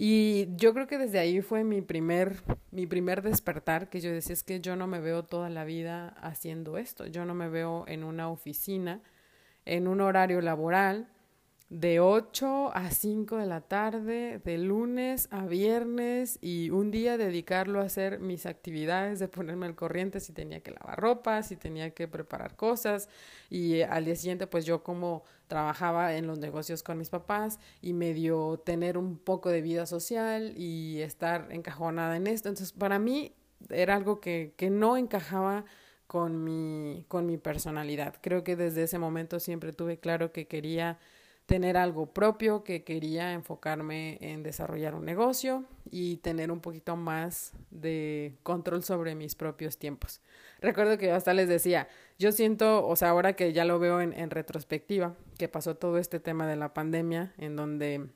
Y 0.00 0.54
yo 0.54 0.72
creo 0.74 0.86
que 0.86 0.96
desde 0.96 1.18
ahí 1.18 1.42
fue 1.42 1.64
mi 1.64 1.82
primer, 1.82 2.36
mi 2.70 2.86
primer 2.86 3.20
despertar, 3.20 3.90
que 3.90 4.00
yo 4.00 4.12
decía, 4.12 4.32
es 4.32 4.44
que 4.44 4.60
yo 4.60 4.76
no 4.76 4.86
me 4.86 5.00
veo 5.00 5.24
toda 5.24 5.50
la 5.50 5.64
vida 5.64 6.10
haciendo 6.22 6.78
esto, 6.78 7.06
yo 7.06 7.24
no 7.24 7.34
me 7.34 7.48
veo 7.48 7.84
en 7.88 8.04
una 8.04 8.30
oficina, 8.30 9.02
en 9.64 9.88
un 9.88 10.00
horario 10.00 10.40
laboral, 10.40 11.08
de 11.70 12.00
8 12.00 12.74
a 12.74 12.90
5 12.90 13.36
de 13.36 13.46
la 13.46 13.60
tarde, 13.60 14.40
de 14.42 14.56
lunes 14.56 15.28
a 15.30 15.44
viernes 15.44 16.38
y 16.40 16.70
un 16.70 16.90
día 16.90 17.18
dedicarlo 17.18 17.80
a 17.80 17.84
hacer 17.84 18.20
mis 18.20 18.46
actividades, 18.46 19.18
de 19.18 19.28
ponerme 19.28 19.66
al 19.66 19.74
corriente 19.74 20.20
si 20.20 20.32
tenía 20.32 20.60
que 20.60 20.70
lavar 20.70 20.98
ropa, 20.98 21.42
si 21.42 21.56
tenía 21.56 21.90
que 21.90 22.08
preparar 22.08 22.56
cosas 22.56 23.10
y 23.50 23.82
al 23.82 24.06
día 24.06 24.16
siguiente 24.16 24.46
pues 24.46 24.64
yo 24.64 24.82
como 24.82 25.24
trabajaba 25.46 26.14
en 26.16 26.26
los 26.26 26.38
negocios 26.38 26.82
con 26.82 26.96
mis 26.96 27.10
papás 27.10 27.60
y 27.82 27.92
medio 27.92 28.62
tener 28.64 28.96
un 28.96 29.18
poco 29.18 29.50
de 29.50 29.60
vida 29.60 29.84
social 29.84 30.54
y 30.56 31.02
estar 31.02 31.48
encajonada 31.50 32.16
en 32.16 32.28
esto. 32.28 32.48
Entonces 32.48 32.72
para 32.72 32.98
mí 32.98 33.34
era 33.68 33.94
algo 33.94 34.20
que, 34.20 34.54
que 34.56 34.70
no 34.70 34.96
encajaba 34.96 35.66
con 36.06 36.42
mi, 36.42 37.04
con 37.08 37.26
mi 37.26 37.36
personalidad. 37.36 38.14
Creo 38.22 38.42
que 38.42 38.56
desde 38.56 38.84
ese 38.84 38.98
momento 38.98 39.38
siempre 39.38 39.74
tuve 39.74 39.98
claro 39.98 40.32
que 40.32 40.46
quería 40.46 40.98
tener 41.48 41.78
algo 41.78 42.12
propio, 42.12 42.62
que 42.62 42.84
quería 42.84 43.32
enfocarme 43.32 44.18
en 44.20 44.42
desarrollar 44.42 44.94
un 44.94 45.06
negocio 45.06 45.64
y 45.90 46.18
tener 46.18 46.52
un 46.52 46.60
poquito 46.60 46.94
más 46.94 47.54
de 47.70 48.36
control 48.42 48.84
sobre 48.84 49.14
mis 49.14 49.34
propios 49.34 49.78
tiempos. 49.78 50.20
Recuerdo 50.60 50.98
que 50.98 51.10
hasta 51.10 51.32
les 51.32 51.48
decía, 51.48 51.88
yo 52.18 52.32
siento, 52.32 52.86
o 52.86 52.96
sea, 52.96 53.08
ahora 53.08 53.32
que 53.32 53.54
ya 53.54 53.64
lo 53.64 53.78
veo 53.78 54.02
en, 54.02 54.12
en 54.12 54.28
retrospectiva, 54.28 55.14
que 55.38 55.48
pasó 55.48 55.74
todo 55.74 55.96
este 55.96 56.20
tema 56.20 56.46
de 56.46 56.56
la 56.56 56.74
pandemia, 56.74 57.32
en 57.38 57.56
donde 57.56 58.10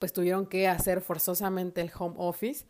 pues 0.00 0.12
tuvieron 0.12 0.44
que 0.44 0.66
hacer 0.66 1.02
forzosamente 1.02 1.80
el 1.80 1.92
home 1.96 2.16
office. 2.18 2.66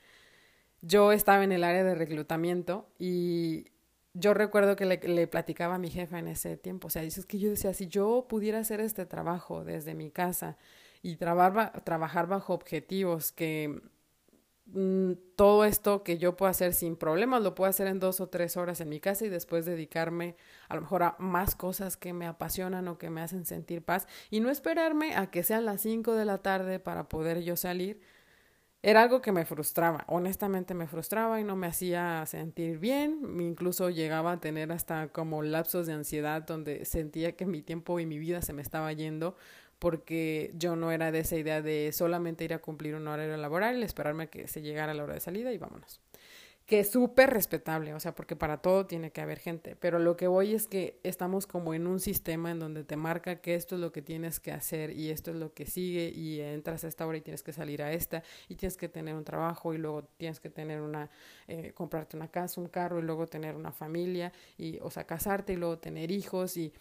Yo 0.82 1.10
estaba 1.10 1.42
en 1.42 1.52
el 1.52 1.64
área 1.64 1.84
de 1.84 1.94
reclutamiento 1.94 2.86
y 2.98 3.68
yo 4.14 4.34
recuerdo 4.34 4.76
que 4.76 4.86
le, 4.86 5.26
platicaba 5.28 5.76
a 5.76 5.78
mi 5.78 5.90
jefa 5.90 6.18
en 6.18 6.28
ese 6.28 6.56
tiempo, 6.56 6.88
o 6.88 6.90
sea, 6.90 7.02
es 7.02 7.24
que 7.26 7.38
yo 7.38 7.50
decía, 7.50 7.72
si 7.74 7.86
yo 7.86 8.26
pudiera 8.28 8.58
hacer 8.58 8.80
este 8.80 9.06
trabajo 9.06 9.64
desde 9.64 9.94
mi 9.94 10.10
casa 10.10 10.56
y 11.02 11.16
trabajar, 11.16 12.26
bajo 12.26 12.52
objetivos 12.52 13.32
que 13.32 13.80
mm, 14.66 15.12
todo 15.36 15.64
esto 15.64 16.02
que 16.02 16.18
yo 16.18 16.36
puedo 16.36 16.50
hacer 16.50 16.74
sin 16.74 16.96
problemas 16.96 17.42
lo 17.42 17.54
puedo 17.54 17.70
hacer 17.70 17.86
en 17.86 18.00
dos 18.00 18.20
o 18.20 18.28
tres 18.28 18.56
horas 18.56 18.80
en 18.80 18.88
mi 18.88 19.00
casa 19.00 19.24
y 19.26 19.28
después 19.28 19.64
dedicarme 19.64 20.36
a 20.68 20.74
lo 20.74 20.82
mejor 20.82 21.02
a 21.04 21.16
más 21.20 21.54
cosas 21.54 21.96
que 21.96 22.12
me 22.12 22.26
apasionan 22.26 22.88
o 22.88 22.98
que 22.98 23.10
me 23.10 23.22
hacen 23.22 23.46
sentir 23.46 23.82
paz 23.82 24.08
y 24.28 24.40
no 24.40 24.50
esperarme 24.50 25.14
a 25.14 25.30
que 25.30 25.44
sean 25.44 25.64
las 25.64 25.82
cinco 25.82 26.14
de 26.14 26.24
la 26.24 26.38
tarde 26.38 26.80
para 26.80 27.08
poder 27.08 27.42
yo 27.42 27.56
salir 27.56 28.00
era 28.82 29.02
algo 29.02 29.20
que 29.20 29.32
me 29.32 29.44
frustraba, 29.44 30.04
honestamente 30.08 30.72
me 30.72 30.86
frustraba 30.86 31.40
y 31.40 31.44
no 31.44 31.54
me 31.54 31.66
hacía 31.66 32.24
sentir 32.26 32.78
bien, 32.78 33.20
incluso 33.40 33.90
llegaba 33.90 34.32
a 34.32 34.40
tener 34.40 34.72
hasta 34.72 35.08
como 35.08 35.42
lapsos 35.42 35.86
de 35.86 35.92
ansiedad 35.92 36.42
donde 36.42 36.84
sentía 36.86 37.32
que 37.32 37.44
mi 37.44 37.60
tiempo 37.60 38.00
y 38.00 38.06
mi 38.06 38.18
vida 38.18 38.40
se 38.40 38.54
me 38.54 38.62
estaba 38.62 38.92
yendo 38.92 39.36
porque 39.78 40.52
yo 40.54 40.76
no 40.76 40.92
era 40.92 41.10
de 41.12 41.20
esa 41.20 41.36
idea 41.36 41.62
de 41.62 41.90
solamente 41.92 42.44
ir 42.44 42.54
a 42.54 42.60
cumplir 42.60 42.94
un 42.94 43.06
horario 43.08 43.36
laboral 43.36 43.82
esperarme 43.82 44.24
a 44.24 44.26
que 44.28 44.48
se 44.48 44.62
llegara 44.62 44.94
la 44.94 45.04
hora 45.04 45.14
de 45.14 45.20
salida 45.20 45.52
y 45.52 45.58
vámonos 45.58 46.00
que 46.70 46.78
es 46.78 46.90
súper 46.92 47.30
respetable, 47.30 47.94
o 47.94 47.98
sea, 47.98 48.14
porque 48.14 48.36
para 48.36 48.58
todo 48.58 48.86
tiene 48.86 49.10
que 49.10 49.20
haber 49.20 49.40
gente, 49.40 49.74
pero 49.74 49.98
lo 49.98 50.16
que 50.16 50.28
voy 50.28 50.54
es 50.54 50.68
que 50.68 51.00
estamos 51.02 51.48
como 51.48 51.74
en 51.74 51.88
un 51.88 51.98
sistema 51.98 52.52
en 52.52 52.60
donde 52.60 52.84
te 52.84 52.94
marca 52.94 53.40
que 53.40 53.56
esto 53.56 53.74
es 53.74 53.80
lo 53.80 53.90
que 53.90 54.02
tienes 54.02 54.38
que 54.38 54.52
hacer 54.52 54.92
y 54.92 55.10
esto 55.10 55.32
es 55.32 55.36
lo 55.36 55.52
que 55.52 55.66
sigue 55.66 56.12
y 56.14 56.40
entras 56.40 56.84
a 56.84 56.86
esta 56.86 57.08
hora 57.08 57.18
y 57.18 57.22
tienes 57.22 57.42
que 57.42 57.52
salir 57.52 57.82
a 57.82 57.92
esta 57.92 58.22
y 58.48 58.54
tienes 58.54 58.76
que 58.76 58.88
tener 58.88 59.16
un 59.16 59.24
trabajo 59.24 59.74
y 59.74 59.78
luego 59.78 60.04
tienes 60.16 60.38
que 60.38 60.48
tener 60.48 60.80
una, 60.80 61.10
eh, 61.48 61.72
comprarte 61.74 62.16
una 62.16 62.28
casa, 62.28 62.60
un 62.60 62.68
carro 62.68 63.00
y 63.00 63.02
luego 63.02 63.26
tener 63.26 63.56
una 63.56 63.72
familia 63.72 64.32
y, 64.56 64.78
o 64.80 64.92
sea, 64.92 65.02
casarte 65.02 65.54
y 65.54 65.56
luego 65.56 65.78
tener 65.78 66.12
hijos 66.12 66.56
y 66.56 66.72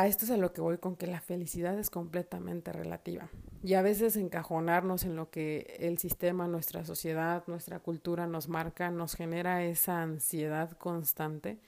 a 0.00 0.06
esto 0.06 0.24
es 0.24 0.30
a 0.30 0.38
lo 0.38 0.54
que 0.54 0.62
voy 0.62 0.78
con 0.78 0.96
que 0.96 1.06
la 1.06 1.20
felicidad 1.20 1.78
es 1.78 1.90
completamente 1.90 2.72
relativa. 2.72 3.28
Y 3.62 3.74
a 3.74 3.82
veces 3.82 4.16
encajonarnos 4.16 5.04
en 5.04 5.14
lo 5.14 5.30
que 5.30 5.76
el 5.78 5.98
sistema, 5.98 6.48
nuestra 6.48 6.86
sociedad, 6.86 7.44
nuestra 7.46 7.80
cultura 7.80 8.26
nos 8.26 8.48
marca, 8.48 8.90
nos 8.90 9.14
genera 9.14 9.62
esa 9.62 10.00
ansiedad 10.00 10.70
constante, 10.72 11.60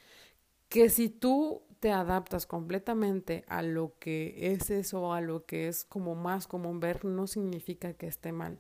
que 0.71 0.89
si 0.89 1.11
tú 1.11 1.63
te 1.79 1.93
adaptas 1.93 2.47
completamente 2.47 3.45
a 3.49 3.61
lo 3.61 3.99
que 3.99 4.53
es 4.53 4.71
eso, 4.71 5.13
a 5.13 5.21
lo 5.21 5.45
que 5.45 5.69
es 5.69 5.85
como 5.85 6.15
más 6.15 6.47
común 6.47 6.81
ver, 6.81 7.05
no 7.05 7.27
significa 7.27 7.93
que 7.93 8.07
esté 8.07 8.33
mal. 8.33 8.59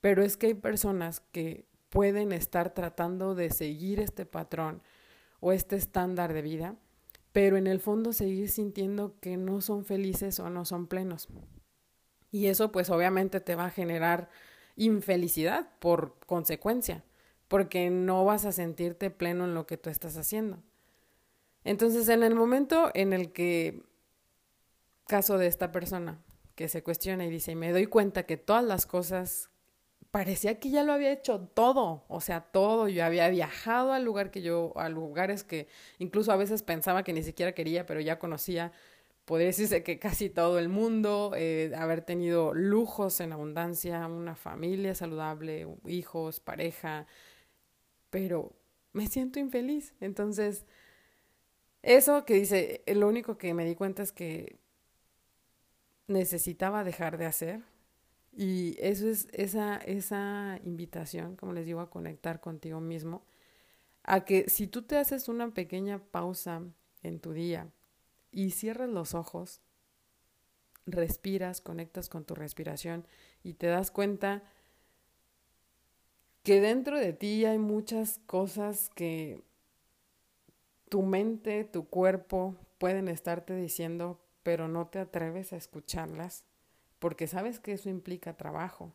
Pero 0.00 0.24
es 0.24 0.36
que 0.36 0.48
hay 0.48 0.54
personas 0.54 1.20
que 1.30 1.66
pueden 1.88 2.32
estar 2.32 2.74
tratando 2.74 3.36
de 3.36 3.50
seguir 3.50 4.00
este 4.00 4.26
patrón 4.26 4.82
o 5.38 5.52
este 5.52 5.76
estándar 5.76 6.32
de 6.32 6.42
vida 6.42 6.74
pero 7.38 7.56
en 7.56 7.68
el 7.68 7.78
fondo 7.78 8.12
seguir 8.12 8.50
sintiendo 8.50 9.14
que 9.20 9.36
no 9.36 9.60
son 9.60 9.84
felices 9.84 10.40
o 10.40 10.50
no 10.50 10.64
son 10.64 10.88
plenos. 10.88 11.28
Y 12.32 12.46
eso 12.46 12.72
pues 12.72 12.90
obviamente 12.90 13.38
te 13.38 13.54
va 13.54 13.66
a 13.66 13.70
generar 13.70 14.28
infelicidad 14.74 15.70
por 15.78 16.16
consecuencia, 16.26 17.04
porque 17.46 17.90
no 17.90 18.24
vas 18.24 18.44
a 18.44 18.50
sentirte 18.50 19.10
pleno 19.10 19.44
en 19.44 19.54
lo 19.54 19.68
que 19.68 19.76
tú 19.76 19.88
estás 19.88 20.16
haciendo. 20.16 20.58
Entonces, 21.62 22.08
en 22.08 22.24
el 22.24 22.34
momento 22.34 22.90
en 22.94 23.12
el 23.12 23.30
que, 23.30 23.84
caso 25.06 25.38
de 25.38 25.46
esta 25.46 25.70
persona, 25.70 26.20
que 26.56 26.66
se 26.66 26.82
cuestiona 26.82 27.24
y 27.24 27.30
dice, 27.30 27.54
me 27.54 27.70
doy 27.70 27.86
cuenta 27.86 28.26
que 28.26 28.36
todas 28.36 28.64
las 28.64 28.84
cosas 28.84 29.48
parecía 30.10 30.58
que 30.58 30.70
ya 30.70 30.82
lo 30.84 30.92
había 30.92 31.12
hecho 31.12 31.40
todo, 31.40 32.04
o 32.08 32.20
sea, 32.20 32.40
todo. 32.40 32.88
Yo 32.88 33.04
había 33.04 33.28
viajado 33.28 33.92
al 33.92 34.04
lugar 34.04 34.30
que 34.30 34.42
yo, 34.42 34.72
a 34.76 34.88
lugares 34.88 35.44
que 35.44 35.68
incluso 35.98 36.32
a 36.32 36.36
veces 36.36 36.62
pensaba 36.62 37.02
que 37.04 37.12
ni 37.12 37.22
siquiera 37.22 37.52
quería, 37.52 37.86
pero 37.86 38.00
ya 38.00 38.18
conocía. 38.18 38.72
Podría 39.24 39.48
decirse 39.48 39.82
que 39.82 39.98
casi 39.98 40.30
todo 40.30 40.58
el 40.58 40.68
mundo, 40.70 41.32
eh, 41.36 41.72
haber 41.76 42.02
tenido 42.02 42.54
lujos 42.54 43.20
en 43.20 43.32
abundancia, 43.32 44.06
una 44.06 44.34
familia 44.36 44.94
saludable, 44.94 45.66
hijos, 45.86 46.40
pareja, 46.40 47.06
pero 48.10 48.52
me 48.92 49.06
siento 49.08 49.38
infeliz. 49.38 49.94
Entonces, 50.00 50.64
eso 51.82 52.24
que 52.24 52.34
dice, 52.34 52.82
lo 52.86 53.08
único 53.08 53.38
que 53.38 53.54
me 53.54 53.64
di 53.64 53.74
cuenta 53.74 54.02
es 54.02 54.12
que 54.12 54.58
necesitaba 56.06 56.84
dejar 56.84 57.18
de 57.18 57.26
hacer, 57.26 57.60
y 58.40 58.76
eso 58.78 59.08
es 59.08 59.26
esa, 59.32 59.78
esa 59.78 60.60
invitación, 60.62 61.34
como 61.34 61.52
les 61.52 61.66
digo, 61.66 61.80
a 61.80 61.90
conectar 61.90 62.40
contigo 62.40 62.80
mismo, 62.80 63.24
a 64.04 64.24
que 64.24 64.48
si 64.48 64.68
tú 64.68 64.82
te 64.82 64.96
haces 64.96 65.28
una 65.28 65.52
pequeña 65.52 65.98
pausa 65.98 66.62
en 67.02 67.18
tu 67.18 67.32
día 67.32 67.72
y 68.30 68.52
cierras 68.52 68.90
los 68.90 69.14
ojos, 69.14 69.60
respiras, 70.86 71.60
conectas 71.60 72.08
con 72.08 72.24
tu 72.24 72.36
respiración 72.36 73.08
y 73.42 73.54
te 73.54 73.66
das 73.66 73.90
cuenta 73.90 74.44
que 76.44 76.60
dentro 76.60 76.96
de 76.96 77.12
ti 77.12 77.44
hay 77.44 77.58
muchas 77.58 78.20
cosas 78.26 78.88
que 78.94 79.42
tu 80.88 81.02
mente, 81.02 81.64
tu 81.64 81.88
cuerpo 81.88 82.54
pueden 82.78 83.08
estarte 83.08 83.56
diciendo, 83.56 84.20
pero 84.44 84.68
no 84.68 84.86
te 84.86 85.00
atreves 85.00 85.52
a 85.52 85.56
escucharlas 85.56 86.44
porque 86.98 87.26
sabes 87.26 87.60
que 87.60 87.72
eso 87.72 87.88
implica 87.88 88.36
trabajo. 88.36 88.94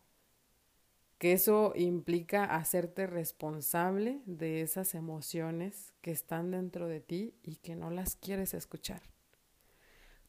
que 1.18 1.32
eso 1.32 1.72
implica 1.76 2.44
hacerte 2.44 3.06
responsable 3.06 4.20
de 4.26 4.60
esas 4.60 4.94
emociones 4.94 5.94
que 6.02 6.10
están 6.10 6.50
dentro 6.50 6.86
de 6.86 7.00
ti 7.00 7.34
y 7.42 7.56
que 7.56 7.76
no 7.76 7.90
las 7.90 8.16
quieres 8.16 8.52
escuchar. 8.52 9.00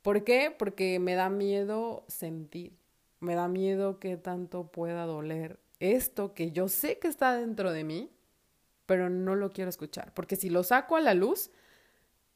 ¿Por 0.01 0.24
qué? 0.24 0.55
Porque 0.58 1.00
me 1.00 1.15
da 1.15 1.29
miedo 1.29 2.05
sentir, 2.08 2.77
me 3.20 3.36
da 3.36 3.48
miedo 3.48 4.00
que 4.00 4.15
tanto 4.17 4.72
pueda 4.72 5.05
doler 5.05 5.60
esto 5.79 6.34
que 6.34 6.51
yo 6.51 6.67
sé 6.70 7.00
que 7.00 7.08
está 7.08 7.36
dentro 7.36 7.72
de 7.74 7.84
mí, 7.84 8.12
pero 8.86 9.10
no 9.10 9.36
lo 9.36 9.50
quiero 9.51 9.70
escuchar, 9.70 10.13
porque 10.13 10.36
si 10.36 10.50
lo 10.50 10.63
saco 10.63 10.96
a 10.96 11.01
la 11.01 11.15
luz, 11.15 11.50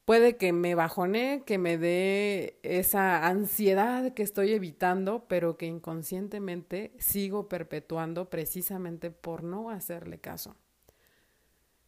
puede 0.10 0.38
que 0.38 0.54
me 0.54 0.74
bajone, 0.74 1.44
que 1.46 1.60
me 1.60 1.78
dé 1.78 2.58
esa 2.64 3.28
ansiedad 3.28 4.12
que 4.16 4.24
estoy 4.24 4.54
evitando, 4.54 5.28
pero 5.28 5.56
que 5.56 5.68
inconscientemente 5.68 6.96
sigo 6.98 7.48
perpetuando 7.48 8.28
precisamente 8.28 9.12
por 9.12 9.44
no 9.44 9.70
hacerle 9.70 10.18
caso. 10.18 10.56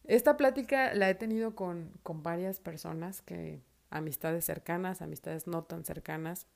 Esta 0.04 0.36
plática 0.36 0.94
la 0.94 1.10
he 1.10 1.16
tenido 1.16 1.56
con, 1.56 1.90
con 2.04 2.22
varias 2.22 2.60
personas 2.60 3.22
que 3.22 3.60
amistades 3.90 4.44
cercanas, 4.44 5.02
amistades 5.02 5.48
no 5.48 5.64
tan 5.64 5.84
cercanas, 5.84 6.46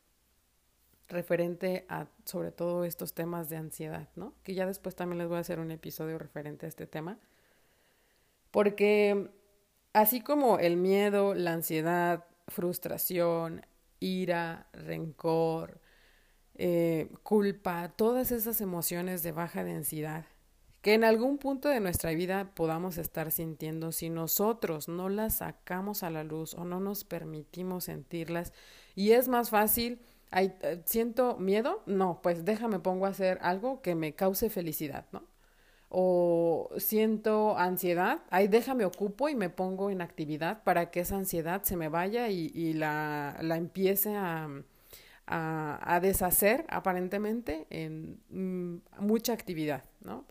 referente 1.08 1.84
a 1.88 2.06
sobre 2.24 2.52
todo 2.52 2.84
estos 2.84 3.12
temas 3.12 3.48
de 3.48 3.56
ansiedad, 3.56 4.08
¿no? 4.14 4.34
Que 4.44 4.54
ya 4.54 4.66
después 4.66 4.94
también 4.94 5.18
les 5.18 5.26
voy 5.26 5.38
a 5.38 5.40
hacer 5.40 5.58
un 5.58 5.72
episodio 5.72 6.16
referente 6.16 6.66
a 6.66 6.68
este 6.68 6.86
tema. 6.86 7.18
Porque 8.52 9.32
Así 9.96 10.20
como 10.20 10.58
el 10.58 10.76
miedo, 10.76 11.32
la 11.32 11.54
ansiedad, 11.54 12.26
frustración, 12.48 13.64
ira, 13.98 14.66
rencor, 14.74 15.80
eh, 16.54 17.08
culpa, 17.22 17.94
todas 17.96 18.30
esas 18.30 18.60
emociones 18.60 19.22
de 19.22 19.32
baja 19.32 19.64
densidad 19.64 20.26
que 20.82 20.92
en 20.92 21.02
algún 21.02 21.38
punto 21.38 21.70
de 21.70 21.80
nuestra 21.80 22.10
vida 22.10 22.52
podamos 22.54 22.98
estar 22.98 23.32
sintiendo, 23.32 23.90
si 23.90 24.10
nosotros 24.10 24.86
no 24.86 25.08
las 25.08 25.36
sacamos 25.36 26.02
a 26.02 26.10
la 26.10 26.24
luz 26.24 26.52
o 26.52 26.66
no 26.66 26.78
nos 26.78 27.04
permitimos 27.04 27.84
sentirlas, 27.84 28.52
y 28.94 29.12
es 29.12 29.28
más 29.28 29.48
fácil, 29.48 30.02
eh, 30.30 30.82
siento 30.84 31.38
miedo, 31.38 31.82
no, 31.86 32.20
pues 32.22 32.44
déjame 32.44 32.80
pongo 32.80 33.06
a 33.06 33.10
hacer 33.12 33.38
algo 33.40 33.80
que 33.80 33.94
me 33.94 34.14
cause 34.14 34.50
felicidad, 34.50 35.06
¿no? 35.10 35.22
O 35.88 36.68
siento 36.78 37.56
ansiedad, 37.58 38.20
ahí 38.30 38.48
déjame 38.48 38.84
ocupo 38.84 39.28
y 39.28 39.34
me 39.34 39.50
pongo 39.50 39.90
en 39.90 40.00
actividad 40.00 40.62
para 40.64 40.90
que 40.90 41.00
esa 41.00 41.16
ansiedad 41.16 41.62
se 41.62 41.76
me 41.76 41.88
vaya 41.88 42.28
y, 42.28 42.72
la, 42.72 43.36
la, 43.40 43.56
empiece 43.56 44.16
a, 44.16 44.48
a, 45.26 46.00
deshacer 46.00 46.64
aparentemente 46.68 47.66
en 47.70 48.20
mm, 48.30 49.04
mucha 49.04 49.32
actividad, 49.32 49.84
¿no? 50.00 50.26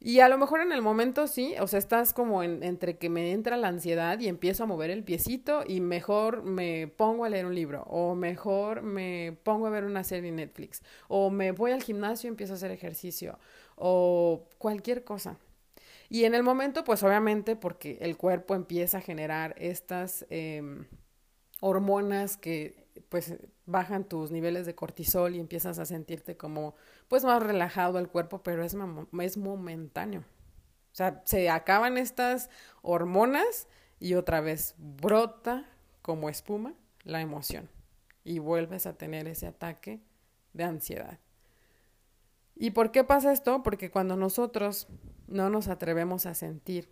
Y 0.00 0.20
a 0.20 0.28
lo 0.28 0.38
mejor 0.38 0.60
en 0.60 0.70
el 0.70 0.80
momento 0.80 1.26
sí, 1.26 1.56
o 1.60 1.66
sea, 1.66 1.80
estás 1.80 2.12
como 2.12 2.44
en, 2.44 2.62
entre 2.62 2.98
que 2.98 3.08
me 3.08 3.32
entra 3.32 3.56
la 3.56 3.66
ansiedad 3.66 4.20
y 4.20 4.28
empiezo 4.28 4.62
a 4.62 4.66
mover 4.66 4.90
el 4.90 5.02
piecito 5.02 5.64
y 5.66 5.80
mejor 5.80 6.44
me 6.44 6.86
pongo 6.86 7.24
a 7.24 7.28
leer 7.28 7.46
un 7.46 7.54
libro 7.54 7.82
o 7.82 8.14
mejor 8.14 8.82
me 8.82 9.36
pongo 9.42 9.66
a 9.66 9.70
ver 9.70 9.82
una 9.84 10.04
serie 10.04 10.28
en 10.28 10.36
Netflix 10.36 10.82
o 11.08 11.30
me 11.30 11.50
voy 11.50 11.72
al 11.72 11.82
gimnasio 11.82 12.28
y 12.28 12.30
empiezo 12.30 12.52
a 12.52 12.56
hacer 12.56 12.70
ejercicio 12.70 13.40
o 13.78 14.48
cualquier 14.58 15.04
cosa. 15.04 15.38
Y 16.08 16.24
en 16.24 16.34
el 16.34 16.42
momento, 16.42 16.84
pues 16.84 17.02
obviamente 17.02 17.56
porque 17.56 17.98
el 18.00 18.16
cuerpo 18.16 18.54
empieza 18.54 18.98
a 18.98 19.02
generar 19.02 19.54
estas 19.58 20.26
em, 20.30 20.86
hormonas 21.60 22.36
que 22.36 22.88
pues 23.08 23.34
bajan 23.66 24.04
tus 24.04 24.30
niveles 24.30 24.66
de 24.66 24.74
cortisol 24.74 25.34
y 25.34 25.40
empiezas 25.40 25.78
a 25.78 25.84
sentirte 25.84 26.36
como 26.36 26.74
pues 27.08 27.24
más 27.24 27.42
relajado 27.42 27.98
el 27.98 28.08
cuerpo, 28.08 28.42
pero 28.42 28.64
es, 28.64 28.76
es 29.20 29.36
momentáneo. 29.36 30.20
O 30.20 30.94
sea, 30.98 31.22
se 31.26 31.50
acaban 31.50 31.98
estas 31.98 32.50
hormonas 32.82 33.68
y 34.00 34.14
otra 34.14 34.40
vez 34.40 34.74
brota 34.78 35.66
como 36.02 36.28
espuma 36.28 36.74
la 37.04 37.20
emoción 37.20 37.68
y 38.24 38.38
vuelves 38.38 38.86
a 38.86 38.94
tener 38.94 39.28
ese 39.28 39.46
ataque 39.46 40.00
de 40.54 40.64
ansiedad. 40.64 41.18
¿Y 42.58 42.72
por 42.72 42.90
qué 42.90 43.04
pasa 43.04 43.32
esto? 43.32 43.62
Porque 43.62 43.90
cuando 43.90 44.16
nosotros 44.16 44.88
no 45.28 45.48
nos 45.48 45.68
atrevemos 45.68 46.26
a 46.26 46.34
sentir 46.34 46.90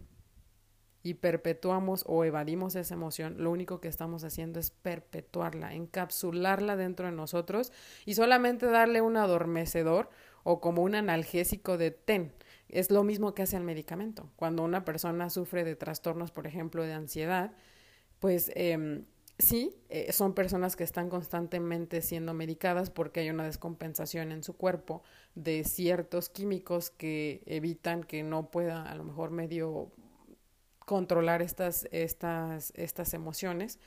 y 1.02 1.14
perpetuamos 1.14 2.04
o 2.06 2.24
evadimos 2.24 2.76
esa 2.76 2.94
emoción, 2.94 3.36
lo 3.38 3.50
único 3.50 3.80
que 3.80 3.88
estamos 3.88 4.22
haciendo 4.22 4.60
es 4.60 4.70
perpetuarla, 4.70 5.74
encapsularla 5.74 6.76
dentro 6.76 7.06
de 7.06 7.12
nosotros 7.12 7.72
y 8.04 8.14
solamente 8.14 8.66
darle 8.66 9.00
un 9.00 9.16
adormecedor 9.16 10.08
o 10.44 10.60
como 10.60 10.82
un 10.82 10.94
analgésico 10.94 11.76
de 11.76 11.90
ten. 11.90 12.32
Es 12.68 12.92
lo 12.92 13.02
mismo 13.02 13.34
que 13.34 13.42
hace 13.42 13.56
el 13.56 13.64
medicamento. 13.64 14.30
Cuando 14.36 14.62
una 14.62 14.84
persona 14.84 15.30
sufre 15.30 15.64
de 15.64 15.74
trastornos, 15.74 16.30
por 16.30 16.46
ejemplo, 16.46 16.82
de 16.84 16.92
ansiedad, 16.92 17.52
pues 18.20 18.52
eh, 18.54 19.04
sí, 19.38 19.74
eh, 19.88 20.12
son 20.12 20.34
personas 20.34 20.76
que 20.76 20.84
están 20.84 21.08
constantemente 21.10 22.02
siendo 22.02 22.34
medicadas 22.34 22.90
porque 22.90 23.20
hay 23.20 23.30
una 23.30 23.44
descompensación 23.44 24.32
en 24.32 24.42
su 24.42 24.56
cuerpo 24.56 25.02
de 25.34 25.64
ciertos 25.64 26.28
químicos 26.28 26.90
que 26.90 27.42
evitan 27.46 28.02
que 28.04 28.22
no 28.22 28.50
pueda 28.50 28.90
a 28.90 28.94
lo 28.94 29.04
mejor 29.04 29.30
medio 29.30 29.92
controlar 30.78 31.42
estas, 31.42 31.88
estas, 31.90 32.72
estas 32.76 33.12
emociones 33.14 33.78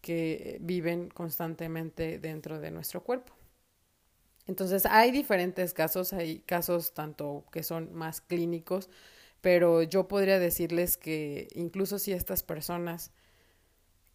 que 0.00 0.58
viven 0.60 1.08
constantemente 1.10 2.18
dentro 2.18 2.60
de 2.60 2.70
nuestro 2.70 3.02
cuerpo. 3.04 3.34
Entonces 4.46 4.86
hay 4.86 5.10
diferentes 5.10 5.74
casos, 5.74 6.12
hay 6.12 6.40
casos 6.40 6.94
tanto 6.94 7.44
que 7.52 7.62
son 7.62 7.92
más 7.92 8.22
clínicos, 8.22 8.88
pero 9.40 9.82
yo 9.82 10.08
podría 10.08 10.38
decirles 10.38 10.96
que 10.96 11.48
incluso 11.54 11.98
si 11.98 12.12
estas 12.12 12.42
personas 12.42 13.12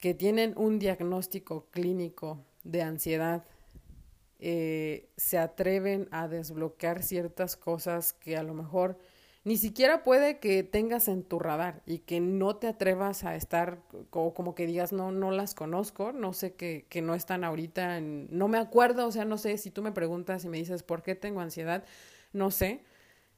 que 0.03 0.13
tienen 0.13 0.53
un 0.57 0.79
diagnóstico 0.79 1.67
clínico 1.71 2.45
de 2.65 2.81
ansiedad 2.81 3.45
eh, 4.39 5.07
se 5.15 5.37
atreven 5.37 6.09
a 6.11 6.27
desbloquear 6.27 7.01
ciertas 7.01 7.55
cosas 7.55 8.11
que 8.11 8.35
a 8.35 8.43
lo 8.43 8.53
mejor 8.53 8.97
ni 9.45 9.55
siquiera 9.55 10.03
puede 10.03 10.39
que 10.39 10.61
tengas 10.63 11.07
en 11.07 11.23
tu 11.23 11.39
radar 11.39 11.83
y 11.85 11.99
que 11.99 12.19
no 12.19 12.57
te 12.57 12.67
atrevas 12.67 13.23
a 13.23 13.37
estar 13.37 13.79
como, 14.09 14.33
como 14.33 14.55
que 14.55 14.67
digas 14.67 14.91
no 14.91 15.13
no 15.13 15.31
las 15.31 15.55
conozco 15.55 16.11
no 16.11 16.33
sé 16.33 16.53
que, 16.55 16.85
que 16.89 17.01
no 17.01 17.15
están 17.15 17.45
ahorita 17.45 18.01
no 18.01 18.49
me 18.49 18.57
acuerdo 18.57 19.07
o 19.07 19.11
sea 19.13 19.23
no 19.23 19.37
sé 19.37 19.57
si 19.57 19.71
tú 19.71 19.81
me 19.83 19.93
preguntas 19.93 20.43
y 20.43 20.49
me 20.49 20.57
dices 20.57 20.83
por 20.83 21.01
qué 21.01 21.15
tengo 21.15 21.39
ansiedad 21.39 21.85
no 22.33 22.51
sé. 22.51 22.81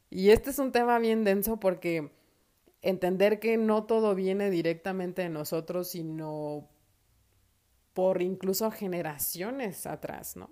Y 0.10 0.32
este 0.32 0.50
es 0.50 0.58
un 0.58 0.72
tema 0.72 0.98
bien 0.98 1.24
denso 1.24 1.60
porque 1.60 2.10
entender 2.86 3.40
que 3.40 3.58
no 3.58 3.86
todo 3.86 4.14
viene 4.14 4.52
directamente 4.52 5.24
de 5.24 5.30
nosotros, 5.30 5.90
sino 5.90 6.70
por 7.94 8.22
incluso 8.22 8.70
generaciones 8.70 9.88
atrás, 9.88 10.36
¿no? 10.36 10.52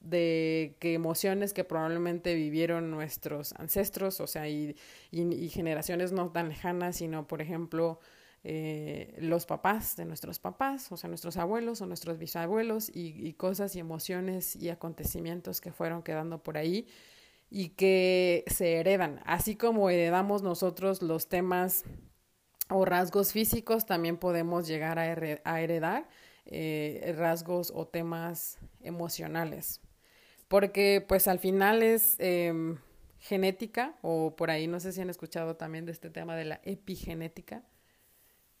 De 0.00 0.76
que 0.80 0.94
emociones 0.94 1.52
que 1.52 1.62
probablemente 1.62 2.34
vivieron 2.34 2.90
nuestros 2.90 3.52
ancestros, 3.52 4.20
o 4.20 4.26
sea, 4.26 4.48
y, 4.48 4.74
generaciones 5.50 6.10
no 6.10 6.32
tan 6.32 6.48
lejanas, 6.48 6.96
sino, 6.96 7.28
por 7.28 7.40
ejemplo, 7.40 8.00
eh, 8.42 9.14
los 9.20 9.46
papás 9.46 9.94
de 9.94 10.04
nuestros 10.04 10.40
papás, 10.40 10.90
o 10.90 10.96
sea, 10.96 11.06
nuestros 11.06 11.36
abuelos 11.36 11.80
o 11.80 11.86
nuestros 11.86 12.18
bisabuelos, 12.18 12.90
y 12.92 13.32
cosas 13.34 13.76
y 13.76 13.78
emociones 13.78 14.56
y 14.56 14.68
acontecimientos 14.68 15.60
que 15.60 15.70
fueron 15.70 16.02
quedando 16.02 16.42
por 16.42 16.58
ahí 16.58 16.88
y 17.54 17.68
que 17.70 18.44
se 18.46 18.76
heredan, 18.76 19.20
así 19.26 19.56
como 19.56 19.90
heredamos 19.90 20.42
nosotros 20.42 21.02
los 21.02 21.28
temas 21.28 21.84
o 22.70 22.86
rasgos 22.86 23.32
físicos, 23.32 23.84
también 23.84 24.16
podemos 24.16 24.66
llegar 24.66 24.98
a, 24.98 25.60
heredar 25.60 26.08
eh, 26.46 27.14
rasgos 27.18 27.70
o 27.74 27.86
temas 27.86 28.58
emocionales, 28.80 29.82
porque 30.48 31.04
pues 31.06 31.28
al 31.28 31.38
final 31.38 31.82
es 31.82 32.16
em, 32.20 32.78
genética, 33.18 33.98
o 34.00 34.34
por 34.34 34.50
ahí 34.50 34.66
no 34.66 34.80
sé 34.80 34.90
si 34.92 35.02
han 35.02 35.10
escuchado 35.10 35.54
también 35.54 35.84
de 35.84 35.92
este 35.92 36.08
tema 36.08 36.34
de 36.36 36.46
la 36.46 36.60
epigenética, 36.64 37.64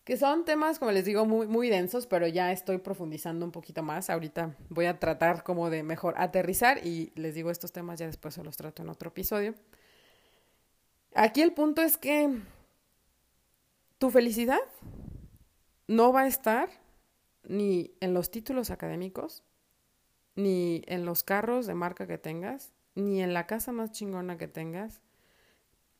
que 0.04 0.16
son 0.16 0.44
temas, 0.44 0.78
como 0.78 0.90
les 0.90 1.04
digo, 1.04 1.26
muy, 1.26 1.46
muy 1.46 1.68
densos, 1.68 2.06
pero 2.06 2.26
ya 2.26 2.50
estoy 2.50 2.78
profundizando 2.78 3.46
un 3.46 3.52
poquito 3.52 3.82
más. 3.82 4.10
Ahorita 4.10 4.56
voy 4.68 4.86
a 4.86 4.98
tratar 4.98 5.44
como 5.44 5.70
de 5.70 5.82
mejor 5.82 6.14
aterrizar 6.16 6.84
y 6.84 7.12
les 7.14 7.34
digo 7.34 7.50
estos 7.50 7.72
temas, 7.72 8.00
ya 8.00 8.06
después 8.06 8.34
se 8.34 8.42
los 8.42 8.56
trato 8.56 8.82
en 8.82 8.88
otro 8.88 9.10
episodio. 9.10 9.54
Aquí 11.14 11.42
el 11.42 11.52
punto 11.52 11.82
es 11.82 11.96
que 11.96 12.40
tu 13.98 14.10
felicidad 14.10 14.60
no 15.86 16.12
va 16.12 16.22
a 16.22 16.26
estar 16.26 16.68
ni 17.44 17.94
en 18.00 18.14
los 18.14 18.30
títulos 18.30 18.70
académicos, 18.70 19.44
ni 20.34 20.82
en 20.86 21.04
los 21.04 21.22
carros 21.22 21.66
de 21.66 21.74
marca 21.74 22.06
que 22.06 22.18
tengas, 22.18 22.72
ni 22.94 23.22
en 23.22 23.34
la 23.34 23.46
casa 23.46 23.72
más 23.72 23.92
chingona 23.92 24.36
que 24.36 24.48
tengas, 24.48 25.00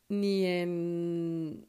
ni 0.08 0.46
en 0.46 1.68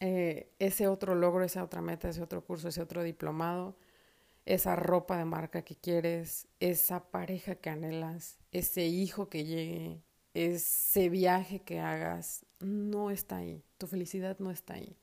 eh, 0.00 0.50
ese 0.58 0.88
otro 0.88 1.14
logro, 1.14 1.44
esa 1.44 1.62
otra 1.62 1.82
meta, 1.82 2.08
ese 2.08 2.22
otro 2.22 2.42
curso, 2.44 2.68
ese 2.68 2.80
otro 2.80 3.02
diplomado, 3.02 3.76
esa 4.46 4.74
ropa 4.74 5.18
de 5.18 5.26
marca 5.26 5.62
que 5.62 5.76
quieres, 5.76 6.48
esa 6.58 7.10
pareja 7.10 7.54
que 7.54 7.70
anhelas, 7.70 8.38
ese 8.50 8.86
hijo 8.86 9.28
que 9.28 9.44
llegue, 9.44 10.02
ese 10.34 11.08
viaje 11.10 11.60
que 11.60 11.80
hagas 11.80 12.46
no 12.60 13.10
está 13.10 13.36
ahí, 13.36 13.62
tu 13.78 13.86
felicidad 13.86 14.38
no 14.38 14.50
está 14.50 14.74
ahí. 14.74 14.96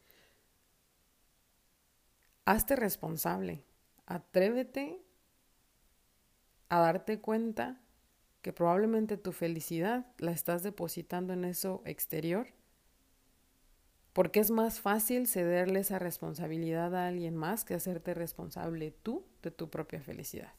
Hazte 2.46 2.76
responsable, 2.76 3.64
atrévete 4.06 5.02
a 6.70 6.80
darte 6.80 7.20
cuenta 7.20 7.82
que 8.42 8.54
probablemente 8.54 9.18
tu 9.18 9.32
felicidad 9.32 10.08
la 10.18 10.32
estás 10.32 10.64
depositando 10.64 11.34
en 11.34 11.46
eso 11.46 11.82
exterior, 11.86 12.48
porque 14.17 14.39
es 14.39 14.49
más 14.49 14.80
fácil 14.80 15.27
cederle 15.27 15.82
esa 15.82 15.99
responsabilidad 15.99 16.95
a 16.95 17.06
alguien 17.06 17.36
más 17.36 17.63
que 17.63 17.75
hacerte 17.75 18.15
responsable 18.15 18.89
tú 19.03 19.23
de 19.43 19.51
tu 19.51 19.69
propia 19.69 20.01
felicidad. 20.01 20.51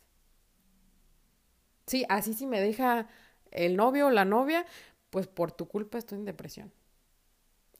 Sí, 1.84 2.04
así 2.08 2.34
si 2.34 2.46
me 2.46 2.60
deja 2.60 3.08
el 3.50 3.74
novio 3.74 4.06
o 4.06 4.10
la 4.10 4.24
novia, 4.24 4.64
pues 5.10 5.26
por 5.26 5.50
tu 5.50 5.66
culpa 5.66 5.98
estoy 5.98 6.18
en 6.18 6.24
depresión. 6.24 6.72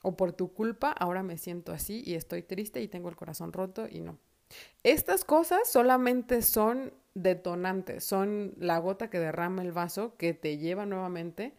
O 0.02 0.16
por 0.16 0.32
tu 0.32 0.52
culpa 0.52 0.90
ahora 0.90 1.22
me 1.22 1.38
siento 1.38 1.70
así 1.70 2.02
y 2.04 2.14
estoy 2.14 2.42
triste 2.42 2.82
y 2.82 2.88
tengo 2.88 3.08
el 3.08 3.14
corazón 3.14 3.52
roto 3.52 3.86
y 3.88 4.00
no. 4.00 4.18
Estas 4.82 5.24
cosas 5.24 5.70
solamente 5.70 6.42
son 6.42 6.92
detonantes, 7.14 8.02
son 8.02 8.52
la 8.58 8.78
gota 8.78 9.10
que 9.10 9.20
derrama 9.20 9.62
el 9.62 9.70
vaso 9.70 10.16
que 10.16 10.34
te 10.34 10.58
lleva 10.58 10.86
nuevamente 10.86 11.54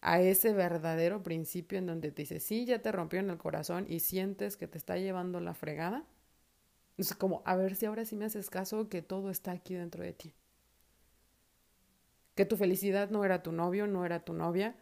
a 0.00 0.20
ese 0.20 0.52
verdadero 0.52 1.22
principio 1.22 1.78
en 1.78 1.86
donde 1.86 2.10
te 2.12 2.22
dice, 2.22 2.40
sí, 2.40 2.64
ya 2.64 2.80
te 2.80 2.92
rompió 2.92 3.20
en 3.20 3.30
el 3.30 3.38
corazón 3.38 3.86
y 3.88 4.00
sientes 4.00 4.56
que 4.56 4.66
te 4.66 4.78
está 4.78 4.96
llevando 4.96 5.40
la 5.40 5.54
fregada. 5.54 6.04
Es 6.96 7.14
como, 7.14 7.42
a 7.44 7.56
ver 7.56 7.76
si 7.76 7.86
ahora 7.86 8.04
sí 8.04 8.16
me 8.16 8.26
haces 8.26 8.50
caso 8.50 8.88
que 8.88 9.02
todo 9.02 9.30
está 9.30 9.52
aquí 9.52 9.74
dentro 9.74 10.02
de 10.02 10.12
ti 10.12 10.34
que 12.40 12.46
tu 12.46 12.56
felicidad 12.56 13.10
no 13.10 13.22
era 13.22 13.42
tu 13.42 13.52
novio, 13.52 13.86
no 13.86 14.06
era 14.06 14.24
tu 14.24 14.32
novia, 14.32 14.74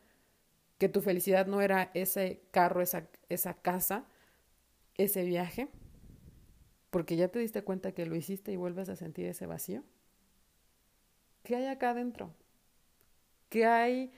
que 0.78 0.88
tu 0.88 1.00
felicidad 1.00 1.48
no 1.48 1.60
era 1.60 1.90
ese 1.92 2.40
carro, 2.52 2.82
esa, 2.82 3.08
esa 3.28 3.54
casa, 3.54 4.04
ese 4.96 5.24
viaje, 5.24 5.68
porque 6.90 7.16
ya 7.16 7.26
te 7.26 7.40
diste 7.40 7.64
cuenta 7.64 7.90
que 7.90 8.06
lo 8.06 8.14
hiciste 8.14 8.52
y 8.52 8.56
vuelves 8.56 8.88
a 8.88 8.94
sentir 8.94 9.26
ese 9.26 9.46
vacío. 9.46 9.82
¿Qué 11.42 11.56
hay 11.56 11.66
acá 11.66 11.90
adentro? 11.90 12.32
¿Qué 13.48 13.66
hay 13.66 14.12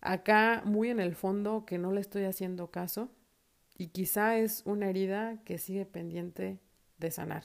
acá 0.00 0.62
muy 0.64 0.90
en 0.90 1.00
el 1.00 1.14
fondo 1.14 1.64
que 1.66 1.78
no 1.78 1.92
le 1.92 2.00
estoy 2.00 2.24
haciendo 2.24 2.70
caso? 2.70 3.10
Y 3.76 3.88
quizá 3.88 4.38
es 4.38 4.62
una 4.66 4.88
herida 4.88 5.42
que 5.44 5.58
sigue 5.58 5.86
pendiente 5.86 6.58
de 6.98 7.10
sanar. 7.10 7.44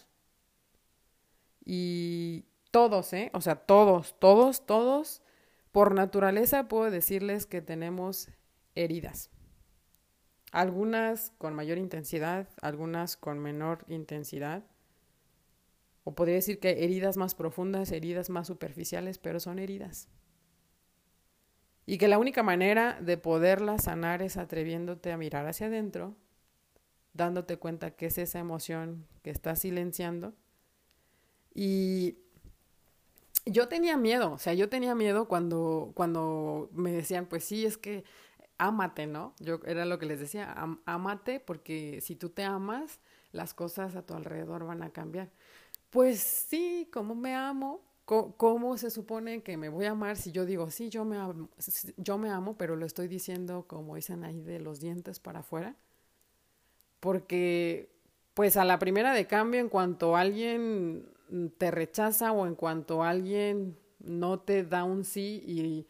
Y 1.63 2.45
todos, 2.71 3.13
¿eh? 3.13 3.29
O 3.33 3.41
sea, 3.41 3.55
todos, 3.55 4.19
todos, 4.19 4.65
todos, 4.65 5.21
por 5.71 5.93
naturaleza 5.93 6.67
puedo 6.67 6.89
decirles 6.89 7.45
que 7.45 7.61
tenemos 7.61 8.29
heridas. 8.75 9.29
Algunas 10.51 11.31
con 11.37 11.53
mayor 11.55 11.77
intensidad, 11.77 12.47
algunas 12.61 13.17
con 13.17 13.39
menor 13.39 13.85
intensidad. 13.87 14.63
O 16.03 16.15
podría 16.15 16.35
decir 16.35 16.59
que 16.59 16.83
heridas 16.83 17.15
más 17.15 17.33
profundas, 17.33 17.91
heridas 17.91 18.29
más 18.29 18.47
superficiales, 18.47 19.17
pero 19.17 19.39
son 19.39 19.59
heridas. 19.59 20.09
Y 21.85 21.97
que 21.97 22.07
la 22.07 22.17
única 22.17 22.43
manera 22.43 22.97
de 23.01 23.17
poderlas 23.17 23.83
sanar 23.85 24.21
es 24.21 24.37
atreviéndote 24.37 25.11
a 25.11 25.17
mirar 25.17 25.45
hacia 25.47 25.67
adentro, 25.67 26.15
dándote 27.13 27.57
cuenta 27.57 27.91
que 27.91 28.05
es 28.07 28.17
esa 28.17 28.39
emoción 28.39 29.05
que 29.21 29.29
estás 29.29 29.59
silenciando 29.59 30.33
y 31.53 32.17
yo 33.45 33.67
tenía 33.67 33.97
miedo, 33.97 34.33
o 34.33 34.37
sea, 34.37 34.53
yo 34.53 34.69
tenía 34.69 34.95
miedo 34.95 35.27
cuando, 35.27 35.91
cuando 35.95 36.69
me 36.73 36.91
decían, 36.91 37.25
pues 37.27 37.43
sí, 37.43 37.65
es 37.65 37.77
que 37.77 38.03
ámate, 38.57 39.05
¿no? 39.05 39.35
Yo 39.39 39.59
era 39.65 39.85
lo 39.85 39.99
que 39.99 40.05
les 40.05 40.19
decía, 40.19 40.55
ámate 40.85 41.39
porque 41.39 41.99
si 42.01 42.15
tú 42.15 42.29
te 42.29 42.43
amas, 42.43 42.99
las 43.31 43.53
cosas 43.53 43.95
a 43.95 44.05
tu 44.05 44.13
alrededor 44.13 44.65
van 44.65 44.81
a 44.83 44.91
cambiar. 44.91 45.31
Pues 45.89 46.19
sí, 46.21 46.89
¿cómo 46.91 47.15
me 47.15 47.35
amo? 47.35 47.81
¿Cómo, 48.05 48.77
se 48.77 48.89
supone 48.91 49.43
que 49.43 49.55
me 49.55 49.69
voy 49.69 49.85
a 49.85 49.91
amar 49.91 50.17
si 50.17 50.33
yo 50.33 50.45
digo, 50.45 50.69
sí, 50.69 50.89
yo 50.89 51.05
me, 51.05 51.17
amo, 51.17 51.49
yo 51.95 52.17
me 52.17 52.29
amo, 52.29 52.57
pero 52.57 52.75
lo 52.75 52.85
estoy 52.85 53.07
diciendo 53.07 53.65
como 53.65 53.95
dicen 53.95 54.25
ahí 54.25 54.41
de 54.41 54.59
los 54.59 54.81
dientes 54.81 55.21
para 55.21 55.39
afuera? 55.39 55.77
Porque, 56.99 57.89
pues 58.33 58.57
a 58.57 58.65
la 58.65 58.77
primera 58.77 59.13
de 59.13 59.25
cambio, 59.25 59.61
en 59.61 59.69
cuanto 59.69 60.17
alguien 60.17 61.07
te 61.57 61.71
rechaza 61.71 62.33
o 62.33 62.45
en 62.45 62.55
cuanto 62.55 63.03
alguien 63.03 63.77
no 63.99 64.39
te 64.39 64.63
da 64.63 64.83
un 64.83 65.05
sí 65.05 65.41
y, 65.45 65.87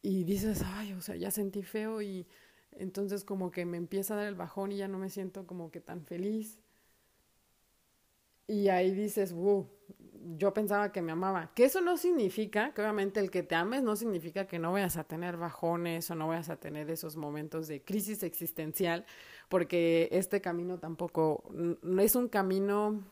y 0.00 0.24
dices, 0.24 0.62
ay, 0.64 0.94
o 0.94 1.02
sea, 1.02 1.16
ya 1.16 1.30
sentí 1.30 1.62
feo 1.62 2.00
y 2.00 2.26
entonces 2.72 3.24
como 3.24 3.50
que 3.50 3.66
me 3.66 3.76
empieza 3.76 4.14
a 4.14 4.18
dar 4.18 4.26
el 4.26 4.34
bajón 4.34 4.72
y 4.72 4.78
ya 4.78 4.88
no 4.88 4.98
me 4.98 5.10
siento 5.10 5.46
como 5.46 5.70
que 5.70 5.80
tan 5.80 6.04
feliz. 6.06 6.58
Y 8.46 8.68
ahí 8.68 8.90
dices, 8.92 9.32
wow, 9.32 9.68
yo 10.36 10.54
pensaba 10.54 10.92
que 10.92 11.02
me 11.02 11.12
amaba. 11.12 11.52
Que 11.54 11.64
eso 11.64 11.80
no 11.80 11.96
significa, 11.96 12.72
que 12.72 12.80
obviamente 12.80 13.20
el 13.20 13.30
que 13.30 13.42
te 13.42 13.54
ames 13.54 13.82
no 13.82 13.96
significa 13.96 14.46
que 14.46 14.58
no 14.58 14.72
vayas 14.72 14.96
a 14.96 15.04
tener 15.04 15.36
bajones 15.36 16.10
o 16.10 16.14
no 16.14 16.28
vayas 16.28 16.48
a 16.48 16.56
tener 16.56 16.90
esos 16.90 17.16
momentos 17.16 17.68
de 17.68 17.82
crisis 17.82 18.22
existencial, 18.22 19.04
porque 19.48 20.08
este 20.12 20.40
camino 20.40 20.78
tampoco, 20.78 21.44
no 21.52 22.02
es 22.02 22.14
un 22.14 22.28
camino 22.28 23.02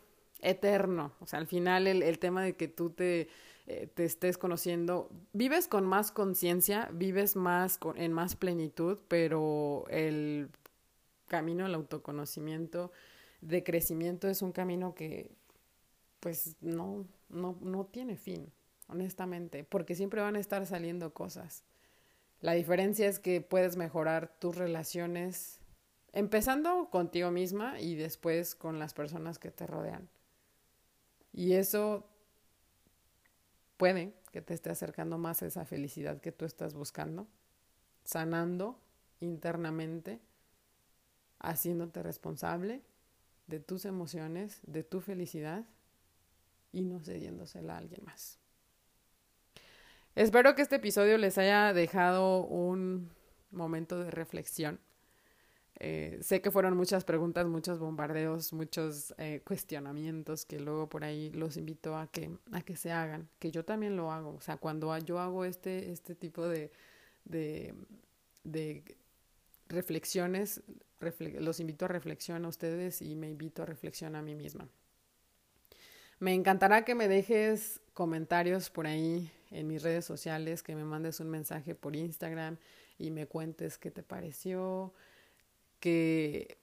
eterno. 0.40 1.12
O 1.20 1.26
sea, 1.26 1.38
al 1.38 1.46
final 1.46 1.86
el, 1.86 2.18
tema 2.18 2.42
de 2.42 2.56
que 2.56 2.68
tú 2.68 2.90
te, 2.90 3.28
eh, 3.66 3.88
te 3.94 4.04
estés 4.04 4.38
conociendo, 4.38 5.10
vives 5.32 5.68
con 5.68 5.86
más 5.86 6.12
conciencia, 6.12 6.88
vives 6.92 7.36
más 7.36 7.78
con, 7.78 7.98
en 7.98 8.12
más 8.12 8.36
plenitud, 8.36 8.98
pero 9.08 9.84
el 9.88 10.48
camino 11.28 11.64
al 11.64 11.74
autoconocimiento 11.74 12.92
de 13.40 13.64
crecimiento 13.64 14.28
es 14.28 14.42
un 14.42 14.52
camino 14.52 14.94
que 14.94 15.30
pues 16.22 16.54
no, 16.60 17.04
no, 17.30 17.58
no 17.62 17.86
tiene 17.86 18.16
fin, 18.16 18.52
honestamente, 18.86 19.64
porque 19.64 19.96
siempre 19.96 20.20
van 20.20 20.36
a 20.36 20.38
estar 20.38 20.64
saliendo 20.66 21.12
cosas. 21.12 21.64
La 22.40 22.52
diferencia 22.52 23.08
es 23.08 23.18
que 23.18 23.40
puedes 23.40 23.76
mejorar 23.76 24.32
tus 24.38 24.54
relaciones 24.54 25.58
empezando 26.12 26.90
contigo 26.90 27.32
misma 27.32 27.80
y 27.80 27.96
después 27.96 28.54
con 28.54 28.78
las 28.78 28.94
personas 28.94 29.40
que 29.40 29.50
te 29.50 29.66
rodean. 29.66 30.08
Y 31.32 31.54
eso 31.54 32.06
puede 33.76 34.14
que 34.30 34.42
te 34.42 34.54
esté 34.54 34.70
acercando 34.70 35.18
más 35.18 35.42
a 35.42 35.46
esa 35.46 35.64
felicidad 35.64 36.20
que 36.20 36.30
tú 36.30 36.44
estás 36.44 36.72
buscando, 36.72 37.26
sanando 38.04 38.78
internamente, 39.18 40.20
haciéndote 41.40 42.00
responsable 42.04 42.80
de 43.48 43.58
tus 43.58 43.86
emociones, 43.86 44.60
de 44.68 44.84
tu 44.84 45.00
felicidad 45.00 45.64
y 46.72 46.82
no 46.82 47.00
cediéndosela 47.00 47.74
a 47.74 47.78
alguien 47.78 48.02
más. 48.04 48.38
Espero 50.14 50.54
que 50.54 50.62
este 50.62 50.76
episodio 50.76 51.16
les 51.18 51.38
haya 51.38 51.72
dejado 51.72 52.44
un 52.44 53.10
momento 53.50 53.98
de 53.98 54.10
reflexión 54.10 54.80
eh, 55.84 56.18
sé 56.22 56.40
que 56.40 56.52
fueron 56.52 56.76
muchas 56.76 57.02
preguntas, 57.04 57.44
muchos 57.48 57.80
bombardeos, 57.80 58.52
muchos 58.52 59.14
eh, 59.18 59.42
cuestionamientos 59.44 60.44
que 60.44 60.60
luego 60.60 60.88
por 60.88 61.02
ahí 61.02 61.30
los 61.30 61.56
invito 61.56 61.96
a 61.96 62.06
que, 62.06 62.30
a 62.52 62.62
que 62.62 62.76
se 62.76 62.92
hagan, 62.92 63.28
que 63.40 63.50
yo 63.50 63.64
también 63.64 63.96
lo 63.96 64.12
hago. 64.12 64.34
O 64.36 64.40
sea, 64.40 64.58
cuando 64.58 64.96
yo 64.98 65.18
hago 65.18 65.44
este, 65.44 65.90
este 65.90 66.14
tipo 66.14 66.46
de, 66.46 66.70
de, 67.24 68.84
reflexiones, 69.68 70.62
los 71.40 71.58
invito 71.58 71.86
a 71.86 71.88
reflexión 71.88 72.44
a 72.44 72.48
ustedes 72.48 73.02
y 73.02 73.16
me 73.16 73.28
invito 73.28 73.64
a 73.64 73.66
reflexión 73.66 74.14
a 74.14 74.22
mí 74.22 74.36
misma. 74.36 74.68
Me 76.22 76.34
encantará 76.34 76.84
que 76.84 76.94
me 76.94 77.08
dejes 77.08 77.80
comentarios 77.94 78.70
por 78.70 78.86
ahí 78.86 79.28
en 79.50 79.66
mis 79.66 79.82
redes 79.82 80.04
sociales, 80.04 80.62
que 80.62 80.76
me 80.76 80.84
mandes 80.84 81.18
un 81.18 81.28
mensaje 81.28 81.74
por 81.74 81.96
Instagram 81.96 82.58
y 82.96 83.10
me 83.10 83.26
cuentes 83.26 83.76
qué 83.76 83.90
te 83.90 84.04
pareció, 84.04 84.94
que 85.80 86.58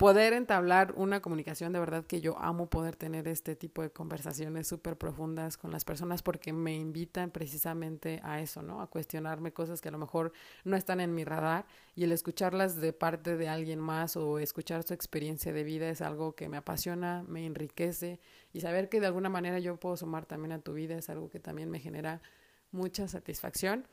poder 0.00 0.32
entablar 0.32 0.94
una 0.96 1.20
comunicación 1.20 1.74
de 1.74 1.78
verdad 1.78 2.06
que 2.06 2.22
yo 2.22 2.38
amo 2.38 2.70
poder 2.70 2.96
tener 2.96 3.28
este 3.28 3.54
tipo 3.54 3.82
de 3.82 3.90
conversaciones 3.90 4.66
súper 4.66 4.96
profundas 4.96 5.58
con 5.58 5.70
las 5.72 5.84
personas 5.84 6.22
porque 6.22 6.54
me 6.54 6.74
invitan 6.74 7.30
precisamente 7.30 8.18
a 8.24 8.40
eso, 8.40 8.62
¿no? 8.62 8.80
A 8.80 8.86
cuestionarme 8.86 9.52
cosas 9.52 9.82
que 9.82 9.88
a 9.88 9.92
lo 9.92 9.98
mejor 9.98 10.32
no 10.64 10.74
están 10.74 11.00
en 11.00 11.14
mi 11.14 11.24
radar 11.24 11.66
y 11.94 12.04
el 12.04 12.12
escucharlas 12.12 12.80
de 12.80 12.94
parte 12.94 13.36
de 13.36 13.50
alguien 13.50 13.78
más 13.78 14.16
o 14.16 14.38
escuchar 14.38 14.84
su 14.84 14.94
experiencia 14.94 15.52
de 15.52 15.64
vida 15.64 15.90
es 15.90 16.00
algo 16.00 16.34
que 16.34 16.48
me 16.48 16.56
apasiona, 16.56 17.22
me 17.28 17.44
enriquece 17.44 18.20
y 18.54 18.62
saber 18.62 18.88
que 18.88 19.00
de 19.00 19.06
alguna 19.06 19.28
manera 19.28 19.58
yo 19.58 19.76
puedo 19.76 19.98
sumar 19.98 20.24
también 20.24 20.52
a 20.52 20.60
tu 20.60 20.72
vida 20.72 20.96
es 20.96 21.10
algo 21.10 21.28
que 21.28 21.40
también 21.40 21.68
me 21.68 21.78
genera 21.78 22.22
mucha 22.70 23.06
satisfacción. 23.06 23.86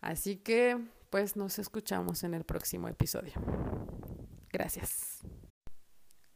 Así 0.00 0.36
que 0.36 0.78
pues 1.10 1.36
nos 1.36 1.58
escuchamos 1.58 2.24
en 2.24 2.32
el 2.32 2.44
próximo 2.44 2.88
episodio. 2.88 3.34
Gracias. 4.50 5.20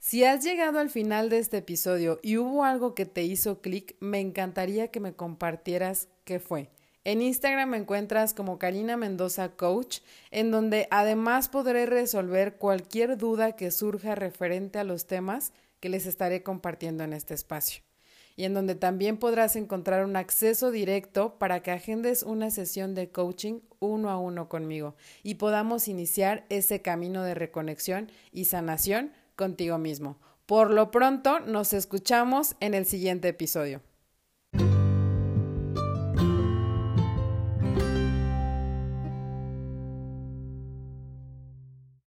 Si 0.07 0.23
has 0.23 0.45
llegado 0.45 0.81
al 0.81 0.91
final 0.91 1.31
de 1.31 1.39
este 1.39 1.57
episodio 1.57 2.21
y 2.23 2.37
hubo 2.37 2.67
algo 2.67 2.95
que 2.95 3.07
te 3.07 3.23
hizo 3.23 3.63
clic, 3.63 3.97
me 4.01 4.21
encantaría 4.21 4.89
que 4.89 5.01
me 5.01 5.15
compartieras 5.15 6.09
qué 6.25 6.41
fue. 6.41 6.69
En 7.05 7.23
Instagram 7.23 7.71
me 7.71 7.79
encuentras 7.79 8.35
como 8.35 8.59
Karina 8.59 8.99
Mendoza 8.99 9.57
Coach, 9.57 10.01
en 10.31 10.51
donde 10.51 10.89
además 10.91 11.49
podré 11.49 11.87
resolver 11.87 12.57
cualquier 12.57 13.17
duda 13.17 13.57
que 13.57 13.71
surja 13.71 14.15
referente 14.15 14.79
a 14.79 14.85
los 14.85 15.07
temas 15.07 15.55
que 15.81 15.89
les 15.89 16.05
estaré 16.05 16.43
compartiendo 16.43 17.03
en 17.03 17.15
este 17.15 17.33
espacio. 17.33 17.83
Y 18.37 18.45
en 18.45 18.53
donde 18.53 18.75
también 18.75 19.17
podrás 19.17 19.57
encontrar 19.57 20.05
un 20.05 20.17
acceso 20.17 20.71
directo 20.71 21.39
para 21.39 21.63
que 21.63 21.71
agendes 21.71 22.25
una 22.25 22.51
sesión 22.51 22.95
de 22.95 23.09
coaching 23.09 23.61
uno 23.79 24.11
a 24.11 24.19
uno 24.19 24.51
conmigo 24.51 24.97
y 25.23 25.37
podamos 25.37 25.89
iniciar 25.89 26.45
ese 26.51 26.83
camino 26.83 27.23
de 27.23 27.35
reconexión 27.35 28.11
y 28.33 28.45
sanación 28.45 29.13
contigo 29.37 29.79
mismo. 29.79 30.19
Por 30.47 30.71
lo 30.71 30.91
pronto, 30.91 31.41
nos 31.41 31.73
escuchamos 31.73 32.57
en 32.61 32.75
el 32.75 32.87
siguiente 32.87 33.29
episodio. 33.29 33.83